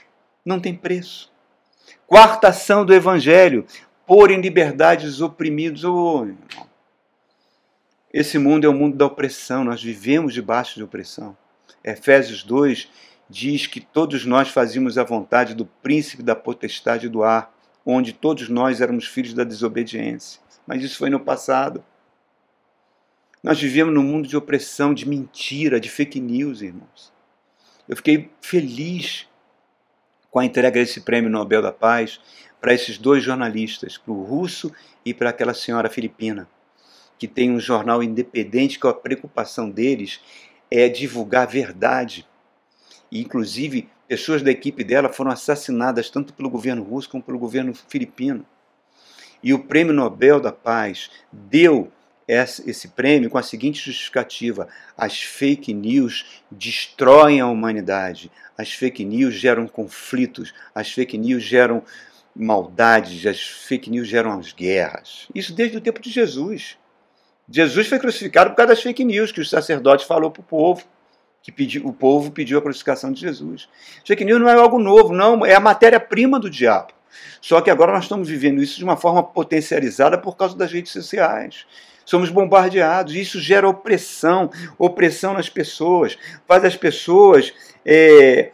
Não 0.45 0.59
tem 0.59 0.75
preço. 0.75 1.31
Quarta 2.05 2.49
ação 2.49 2.85
do 2.85 2.93
Evangelho: 2.93 3.65
pôr 4.05 4.29
em 4.31 4.41
liberdade 4.41 5.07
os 5.07 5.21
oprimidos. 5.21 5.83
Oh, 5.83 6.25
irmão. 6.25 6.69
Esse 8.13 8.37
mundo 8.37 8.65
é 8.65 8.69
o 8.69 8.73
mundo 8.73 8.97
da 8.97 9.05
opressão, 9.05 9.63
nós 9.63 9.81
vivemos 9.81 10.33
debaixo 10.33 10.75
de 10.75 10.83
opressão. 10.83 11.37
Efésios 11.83 12.43
2 12.43 12.89
diz 13.29 13.65
que 13.67 13.79
todos 13.79 14.25
nós 14.25 14.49
fazíamos 14.49 14.97
a 14.97 15.03
vontade 15.03 15.55
do 15.55 15.65
príncipe 15.65 16.21
da 16.21 16.35
potestade 16.35 17.07
do 17.07 17.23
ar, 17.23 17.53
onde 17.85 18.13
todos 18.13 18.49
nós 18.49 18.81
éramos 18.81 19.07
filhos 19.07 19.33
da 19.33 19.43
desobediência. 19.43 20.41
Mas 20.67 20.83
isso 20.83 20.97
foi 20.97 21.09
no 21.09 21.19
passado. 21.19 21.83
Nós 23.43 23.59
vivíamos 23.59 23.93
num 23.93 24.03
mundo 24.03 24.27
de 24.27 24.37
opressão, 24.37 24.93
de 24.93 25.07
mentira, 25.07 25.79
de 25.79 25.89
fake 25.89 26.19
news, 26.19 26.61
irmãos. 26.61 27.11
Eu 27.89 27.95
fiquei 27.95 28.29
feliz 28.41 29.27
com 30.29 30.39
a 30.39 30.45
entrega 30.45 30.79
desse 30.79 31.01
prêmio 31.01 31.29
Nobel 31.29 31.61
da 31.61 31.71
Paz 31.71 32.19
para 32.59 32.73
esses 32.73 32.97
dois 32.97 33.23
jornalistas, 33.23 33.97
para 33.97 34.13
o 34.13 34.23
russo 34.23 34.71
e 35.03 35.13
para 35.13 35.31
aquela 35.31 35.53
senhora 35.53 35.89
filipina 35.89 36.47
que 37.21 37.27
tem 37.27 37.51
um 37.51 37.59
jornal 37.59 38.01
independente, 38.01 38.79
que 38.79 38.87
a 38.87 38.93
preocupação 38.93 39.69
deles 39.69 40.19
é 40.71 40.87
divulgar 40.87 41.43
a 41.43 41.51
verdade. 41.51 42.25
E, 43.11 43.21
inclusive, 43.21 43.89
pessoas 44.07 44.41
da 44.41 44.49
equipe 44.49 44.83
dela 44.83 45.09
foram 45.09 45.29
assassinadas 45.29 46.09
tanto 46.09 46.33
pelo 46.33 46.49
governo 46.49 46.81
russo 46.81 47.09
como 47.09 47.21
pelo 47.21 47.37
governo 47.37 47.73
filipino. 47.75 48.45
E 49.43 49.53
o 49.53 49.59
Prêmio 49.59 49.93
Nobel 49.93 50.39
da 50.39 50.51
Paz 50.51 51.11
deu 51.31 51.91
esse 52.27 52.87
prêmio 52.89 53.29
com 53.29 53.37
a 53.37 53.43
seguinte 53.43 53.83
justificativa: 53.83 54.69
as 54.95 55.21
fake 55.21 55.73
news 55.73 56.41
destroem 56.49 57.41
a 57.41 57.47
humanidade, 57.47 58.31
as 58.57 58.71
fake 58.71 59.03
news 59.03 59.33
geram 59.33 59.67
conflitos, 59.67 60.53
as 60.73 60.91
fake 60.91 61.17
news 61.17 61.43
geram 61.43 61.83
maldades, 62.33 63.25
as 63.25 63.41
fake 63.41 63.89
news 63.89 64.07
geram 64.07 64.39
as 64.39 64.53
guerras. 64.53 65.27
Isso 65.35 65.53
desde 65.53 65.77
o 65.77 65.81
tempo 65.81 66.01
de 66.01 66.09
Jesus. 66.09 66.77
Jesus 67.51 67.87
foi 67.87 67.99
crucificado 67.99 68.51
por 68.51 68.55
causa 68.55 68.69
das 68.69 68.81
fake 68.81 69.03
news 69.03 69.31
que 69.31 69.41
o 69.41 69.45
sacerdote 69.45 70.05
falou 70.05 70.31
para 70.31 70.39
o 70.39 70.43
povo, 70.43 70.83
que 71.43 71.51
pediu, 71.51 71.85
o 71.85 71.91
povo 71.91 72.31
pediu 72.31 72.57
a 72.57 72.61
crucificação 72.61 73.11
de 73.11 73.19
Jesus. 73.19 73.67
Fake 74.05 74.23
news 74.23 74.39
não 74.39 74.47
é 74.47 74.53
algo 74.53 74.79
novo, 74.79 75.13
não, 75.13 75.45
é 75.45 75.53
a 75.53 75.59
matéria-prima 75.59 76.39
do 76.39 76.49
diabo. 76.49 76.93
Só 77.41 77.59
que 77.59 77.69
agora 77.69 77.91
nós 77.91 78.03
estamos 78.03 78.29
vivendo 78.29 78.61
isso 78.61 78.77
de 78.77 78.83
uma 78.85 78.95
forma 78.95 79.21
potencializada 79.21 80.17
por 80.17 80.37
causa 80.37 80.55
das 80.55 80.71
redes 80.71 80.93
sociais. 80.93 81.65
Somos 82.05 82.29
bombardeados, 82.29 83.15
isso 83.15 83.39
gera 83.39 83.67
opressão, 83.67 84.49
opressão 84.77 85.33
nas 85.33 85.49
pessoas, 85.49 86.17
faz 86.47 86.63
as 86.63 86.77
pessoas, 86.77 87.53
é, 87.85 88.51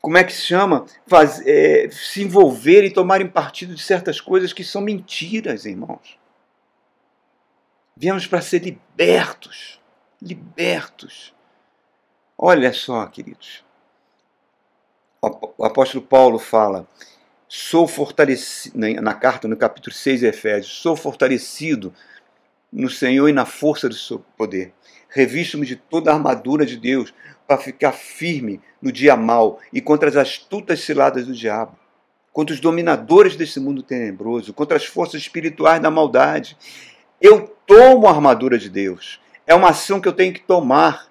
como 0.00 0.18
é 0.18 0.24
que 0.24 0.32
se 0.32 0.42
chama? 0.42 0.84
Faz, 1.06 1.42
é, 1.46 1.88
se 1.90 2.22
envolverem 2.22 2.90
e 2.90 2.92
tomarem 2.92 3.26
partido 3.26 3.74
de 3.74 3.82
certas 3.82 4.20
coisas 4.20 4.52
que 4.52 4.64
são 4.64 4.82
mentiras, 4.82 5.64
irmãos. 5.64 6.21
Viemos 8.02 8.26
para 8.26 8.42
ser 8.42 8.64
libertos, 8.64 9.80
libertos. 10.20 11.32
Olha 12.36 12.72
só, 12.72 13.06
queridos. 13.06 13.64
O 15.56 15.64
apóstolo 15.64 16.02
Paulo 16.02 16.36
fala: 16.40 16.84
sou 17.46 17.86
fortalecido, 17.86 18.76
na 18.76 19.14
carta, 19.14 19.46
no 19.46 19.56
capítulo 19.56 19.94
6 19.94 20.18
de 20.18 20.26
Efésios, 20.26 20.78
sou 20.78 20.96
fortalecido 20.96 21.94
no 22.72 22.90
Senhor 22.90 23.28
e 23.28 23.32
na 23.32 23.46
força 23.46 23.88
do 23.88 23.94
seu 23.94 24.18
poder. 24.36 24.74
Revisto-me 25.08 25.64
de 25.64 25.76
toda 25.76 26.10
a 26.10 26.14
armadura 26.14 26.66
de 26.66 26.76
Deus 26.76 27.14
para 27.46 27.56
ficar 27.56 27.92
firme 27.92 28.60
no 28.82 28.90
dia 28.90 29.16
mau 29.16 29.60
e 29.72 29.80
contra 29.80 30.08
as 30.08 30.16
astutas 30.16 30.80
ciladas 30.80 31.24
do 31.24 31.34
diabo, 31.34 31.78
contra 32.32 32.52
os 32.52 32.60
dominadores 32.60 33.36
desse 33.36 33.60
mundo 33.60 33.80
tenebroso, 33.80 34.52
contra 34.52 34.76
as 34.76 34.84
forças 34.84 35.20
espirituais 35.20 35.80
da 35.80 35.88
maldade. 35.88 36.58
Eu 37.20 37.51
tomo 37.72 38.06
a 38.06 38.10
armadura 38.10 38.58
de 38.58 38.68
Deus. 38.68 39.18
É 39.46 39.54
uma 39.54 39.70
ação 39.70 39.98
que 39.98 40.06
eu 40.06 40.12
tenho 40.12 40.34
que 40.34 40.42
tomar, 40.42 41.06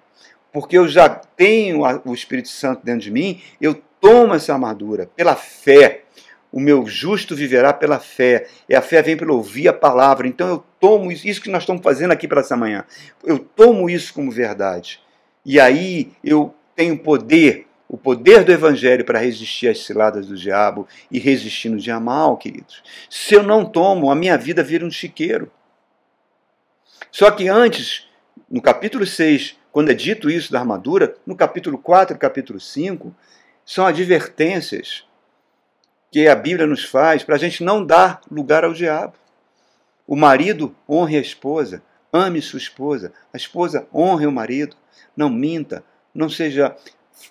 porque 0.52 0.78
eu 0.78 0.86
já 0.86 1.08
tenho 1.08 1.82
o 2.04 2.14
Espírito 2.14 2.48
Santo 2.48 2.84
dentro 2.84 3.00
de 3.00 3.10
mim, 3.10 3.40
eu 3.60 3.74
tomo 4.00 4.32
essa 4.32 4.52
armadura 4.52 5.10
pela 5.16 5.34
fé. 5.34 6.04
O 6.52 6.60
meu 6.60 6.86
justo 6.86 7.34
viverá 7.34 7.72
pela 7.72 7.98
fé. 7.98 8.46
E 8.68 8.74
a 8.74 8.82
fé 8.82 9.02
vem 9.02 9.16
pelo 9.16 9.34
ouvir 9.34 9.68
a 9.68 9.72
palavra. 9.72 10.28
Então 10.28 10.48
eu 10.48 10.64
tomo 10.78 11.10
isso, 11.10 11.26
isso 11.26 11.40
que 11.40 11.50
nós 11.50 11.62
estamos 11.62 11.82
fazendo 11.82 12.12
aqui 12.12 12.28
para 12.28 12.42
essa 12.42 12.56
manhã. 12.56 12.84
Eu 13.24 13.38
tomo 13.38 13.88
isso 13.90 14.12
como 14.14 14.30
verdade. 14.30 15.00
E 15.44 15.58
aí 15.58 16.12
eu 16.22 16.54
tenho 16.76 16.96
poder, 16.98 17.66
o 17.88 17.96
poder 17.96 18.44
do 18.44 18.52
evangelho 18.52 19.04
para 19.04 19.18
resistir 19.18 19.68
às 19.68 19.84
ciladas 19.84 20.26
do 20.26 20.36
diabo 20.36 20.86
e 21.10 21.18
resistir 21.18 21.70
no 21.70 21.78
dia 21.78 21.98
mal, 21.98 22.36
queridos. 22.36 22.82
Se 23.08 23.34
eu 23.34 23.42
não 23.42 23.64
tomo, 23.64 24.10
a 24.10 24.14
minha 24.14 24.36
vida 24.36 24.62
vira 24.62 24.84
um 24.84 24.90
chiqueiro. 24.90 25.50
Só 27.12 27.30
que 27.30 27.46
antes, 27.46 28.08
no 28.50 28.62
capítulo 28.62 29.04
6, 29.04 29.58
quando 29.70 29.90
é 29.90 29.94
dito 29.94 30.30
isso 30.30 30.50
da 30.50 30.60
armadura, 30.60 31.14
no 31.26 31.36
capítulo 31.36 31.76
4 31.76 32.16
e 32.16 32.18
capítulo 32.18 32.58
5, 32.58 33.14
são 33.66 33.84
advertências 33.84 35.04
que 36.10 36.26
a 36.26 36.34
Bíblia 36.34 36.66
nos 36.66 36.84
faz 36.84 37.22
para 37.22 37.34
a 37.34 37.38
gente 37.38 37.62
não 37.62 37.84
dar 37.84 38.22
lugar 38.30 38.64
ao 38.64 38.72
diabo. 38.72 39.12
O 40.06 40.16
marido 40.16 40.74
honre 40.88 41.18
a 41.18 41.20
esposa, 41.20 41.82
ame 42.10 42.40
sua 42.40 42.58
esposa, 42.58 43.12
a 43.30 43.36
esposa 43.36 43.86
honre 43.94 44.26
o 44.26 44.32
marido, 44.32 44.74
não 45.14 45.28
minta, 45.28 45.84
não 46.14 46.30
seja, 46.30 46.74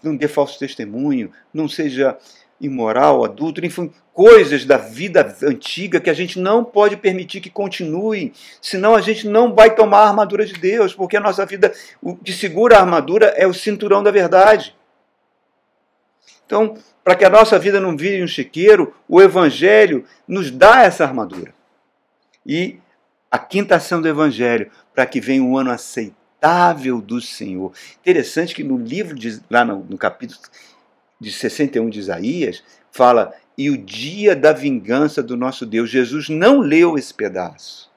não 0.03 0.15
dê 0.15 0.27
falso 0.27 0.59
testemunho, 0.59 1.31
não 1.51 1.67
seja 1.67 2.19
imoral, 2.61 3.25
adulto, 3.25 3.65
enfim, 3.65 3.91
coisas 4.13 4.63
da 4.65 4.77
vida 4.77 5.35
antiga 5.43 5.99
que 5.99 6.09
a 6.09 6.13
gente 6.13 6.39
não 6.39 6.63
pode 6.63 6.95
permitir 6.95 7.41
que 7.41 7.49
continuem, 7.49 8.31
senão 8.61 8.93
a 8.93 9.01
gente 9.01 9.27
não 9.27 9.53
vai 9.53 9.73
tomar 9.73 9.99
a 9.99 10.07
armadura 10.09 10.45
de 10.45 10.53
Deus, 10.53 10.93
porque 10.93 11.17
a 11.17 11.21
nossa 11.21 11.45
vida, 11.45 11.73
o 12.01 12.15
que 12.15 12.31
segura 12.31 12.77
a 12.77 12.81
armadura 12.81 13.33
é 13.35 13.47
o 13.47 13.53
cinturão 13.53 14.03
da 14.03 14.11
verdade. 14.11 14.75
Então, 16.45 16.75
para 17.03 17.15
que 17.15 17.25
a 17.25 17.29
nossa 17.29 17.57
vida 17.57 17.79
não 17.79 17.97
vire 17.97 18.23
um 18.23 18.27
chiqueiro, 18.27 18.93
o 19.07 19.21
Evangelho 19.21 20.05
nos 20.27 20.51
dá 20.51 20.83
essa 20.83 21.03
armadura. 21.03 21.53
E 22.45 22.77
a 23.31 23.39
quinta 23.39 23.77
ação 23.77 24.01
do 24.01 24.07
Evangelho, 24.07 24.69
para 24.93 25.05
que 25.05 25.21
venha 25.21 25.41
um 25.41 25.57
ano 25.57 25.71
aceitável 25.71 27.01
do 27.01 27.21
Senhor. 27.21 27.71
Interessante 28.01 28.53
que 28.53 28.63
no 28.63 28.77
livro, 28.77 29.15
de, 29.15 29.41
lá 29.49 29.63
no, 29.63 29.85
no 29.89 29.97
capítulo 29.97 30.41
de 31.21 31.31
61 31.31 31.89
de 31.89 31.99
Isaías, 31.99 32.63
fala: 32.91 33.33
e 33.57 33.69
o 33.69 33.77
dia 33.77 34.35
da 34.35 34.53
vingança 34.53 35.21
do 35.21 35.37
nosso 35.37 35.67
Deus. 35.67 35.87
Jesus 35.87 36.29
não 36.29 36.59
leu 36.59 36.97
esse 36.97 37.13
pedaço. 37.13 37.91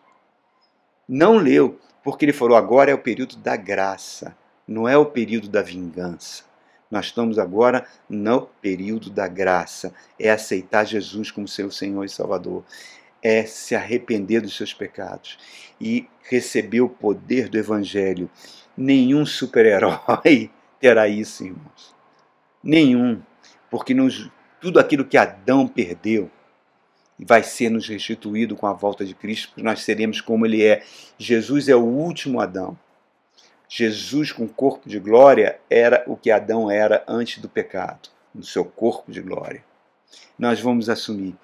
Não 1.08 1.38
leu, 1.38 1.80
porque 2.02 2.26
ele 2.26 2.34
falou: 2.34 2.54
agora 2.54 2.90
é 2.90 2.94
o 2.94 2.98
período 2.98 3.36
da 3.36 3.56
graça, 3.56 4.36
não 4.68 4.86
é 4.86 4.96
o 4.96 5.06
período 5.06 5.48
da 5.48 5.62
vingança. 5.62 6.44
Nós 6.90 7.06
estamos 7.06 7.38
agora 7.38 7.86
no 8.08 8.42
período 8.60 9.08
da 9.08 9.26
graça. 9.26 9.94
É 10.20 10.30
aceitar 10.30 10.84
Jesus 10.84 11.30
como 11.30 11.48
seu 11.48 11.70
Senhor 11.70 12.04
e 12.04 12.10
Salvador. 12.10 12.62
É 13.22 13.44
se 13.46 13.74
arrepender 13.74 14.42
dos 14.42 14.54
seus 14.54 14.74
pecados 14.74 15.38
e 15.80 16.06
receber 16.24 16.82
o 16.82 16.90
poder 16.90 17.48
do 17.48 17.56
Evangelho. 17.56 18.30
Nenhum 18.76 19.24
super-herói 19.24 20.50
terá 20.78 21.08
isso, 21.08 21.42
irmãos. 21.42 21.93
Nenhum. 22.64 23.20
Porque 23.70 23.92
nos, 23.92 24.30
tudo 24.60 24.80
aquilo 24.80 25.04
que 25.04 25.18
Adão 25.18 25.68
perdeu 25.68 26.30
vai 27.18 27.42
ser 27.42 27.70
nos 27.70 27.86
restituído 27.86 28.56
com 28.56 28.66
a 28.66 28.72
volta 28.72 29.04
de 29.04 29.14
Cristo, 29.14 29.48
porque 29.48 29.62
nós 29.62 29.82
seremos 29.82 30.20
como 30.20 30.46
Ele 30.46 30.64
é. 30.64 30.82
Jesus 31.18 31.68
é 31.68 31.76
o 31.76 31.84
último 31.84 32.40
Adão. 32.40 32.76
Jesus, 33.68 34.32
com 34.32 34.48
corpo 34.48 34.88
de 34.88 34.98
glória, 34.98 35.60
era 35.68 36.02
o 36.06 36.16
que 36.16 36.30
Adão 36.30 36.70
era 36.70 37.04
antes 37.06 37.38
do 37.38 37.48
pecado, 37.48 38.08
no 38.34 38.42
seu 38.42 38.64
corpo 38.64 39.12
de 39.12 39.20
glória. 39.20 39.64
Nós 40.38 40.60
vamos 40.60 40.88
assumir. 40.88 41.34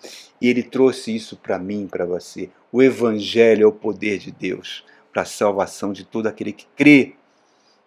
E 0.41 0.49
ele 0.49 0.63
trouxe 0.63 1.15
isso 1.15 1.37
para 1.37 1.59
mim, 1.59 1.87
para 1.87 2.07
você. 2.07 2.51
O 2.73 2.83
Evangelho 2.83 3.65
é 3.65 3.67
o 3.67 3.73
poder 3.73 4.19
de 4.19 4.31
Deus 4.31 4.85
para 5.13 5.23
a 5.23 5.27
salvação 5.27 5.93
de 5.93 6.05
todo 6.05 6.27
aquele 6.27 6.53
que 6.53 6.67
crê. 6.77 7.15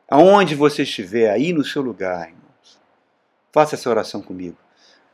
Aonde 0.09 0.55
você 0.55 0.83
estiver, 0.83 1.29
aí 1.29 1.53
no 1.53 1.63
seu 1.63 1.81
lugar. 1.81 2.31
Faça 3.53 3.75
essa 3.75 3.87
oração 3.87 4.19
comigo. 4.19 4.57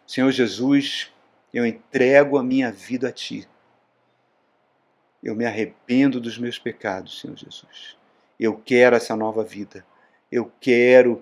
Senhor 0.08 0.32
Jesus, 0.32 1.12
eu 1.54 1.65
entrego 1.65 2.38
a 2.38 2.43
minha 2.43 2.71
vida 2.71 3.10
a 3.10 3.12
Ti. 3.12 3.45
Eu 5.21 5.36
me 5.36 5.45
arrependo 5.45 6.21
dos 6.21 6.38
meus 6.38 6.58
pecados, 6.58 7.19
Senhor 7.19 7.36
Jesus. 7.36 7.97
Eu 8.39 8.56
quero 8.56 8.95
essa 8.95 9.13
nova 9.13 9.43
vida. 9.43 9.86
Eu 10.32 10.49
quero 10.62 11.21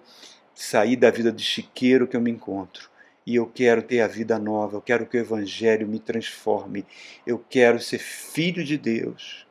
sair 0.53 0.95
da 0.95 1.09
vida 1.09 1.31
de 1.31 1.43
chiqueiro 1.43 2.07
que 2.07 2.15
eu 2.15 2.21
me 2.21 2.29
encontro. 2.29 2.87
E 3.25 3.35
eu 3.35 3.47
quero 3.47 3.81
ter 3.81 4.01
a 4.01 4.07
vida 4.07 4.37
nova. 4.37 4.77
Eu 4.77 4.81
quero 4.81 5.07
que 5.07 5.17
o 5.17 5.19
Evangelho 5.19 5.87
me 5.87 5.99
transforme. 5.99 6.85
Eu 7.25 7.43
quero 7.49 7.79
ser 7.79 7.97
filho 7.97 8.63
de 8.63 8.77
Deus. 8.77 9.47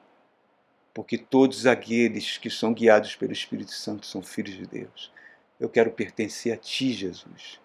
Porque 0.95 1.19
todos 1.19 1.67
aqueles 1.67 2.39
que 2.39 2.49
são 2.49 2.73
guiados 2.73 3.17
pelo 3.17 3.33
Espírito 3.33 3.73
Santo 3.73 4.07
são 4.07 4.23
filhos 4.23 4.55
de 4.55 4.67
Deus. 4.67 5.13
Eu 5.59 5.69
quero 5.69 5.91
pertencer 5.91 6.53
a 6.53 6.57
Ti, 6.57 6.93
Jesus. 6.93 7.61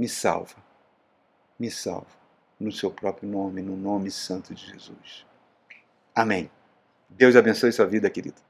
Me 0.00 0.08
salva. 0.08 0.56
Me 1.58 1.70
salva. 1.70 2.08
No 2.58 2.72
Seu 2.72 2.90
próprio 2.90 3.28
nome, 3.28 3.60
no 3.60 3.76
nome 3.76 4.10
santo 4.10 4.54
de 4.54 4.66
Jesus. 4.66 5.26
Amém. 6.14 6.50
Deus 7.10 7.36
abençoe 7.36 7.70
sua 7.70 7.84
vida, 7.84 8.08
querido. 8.08 8.40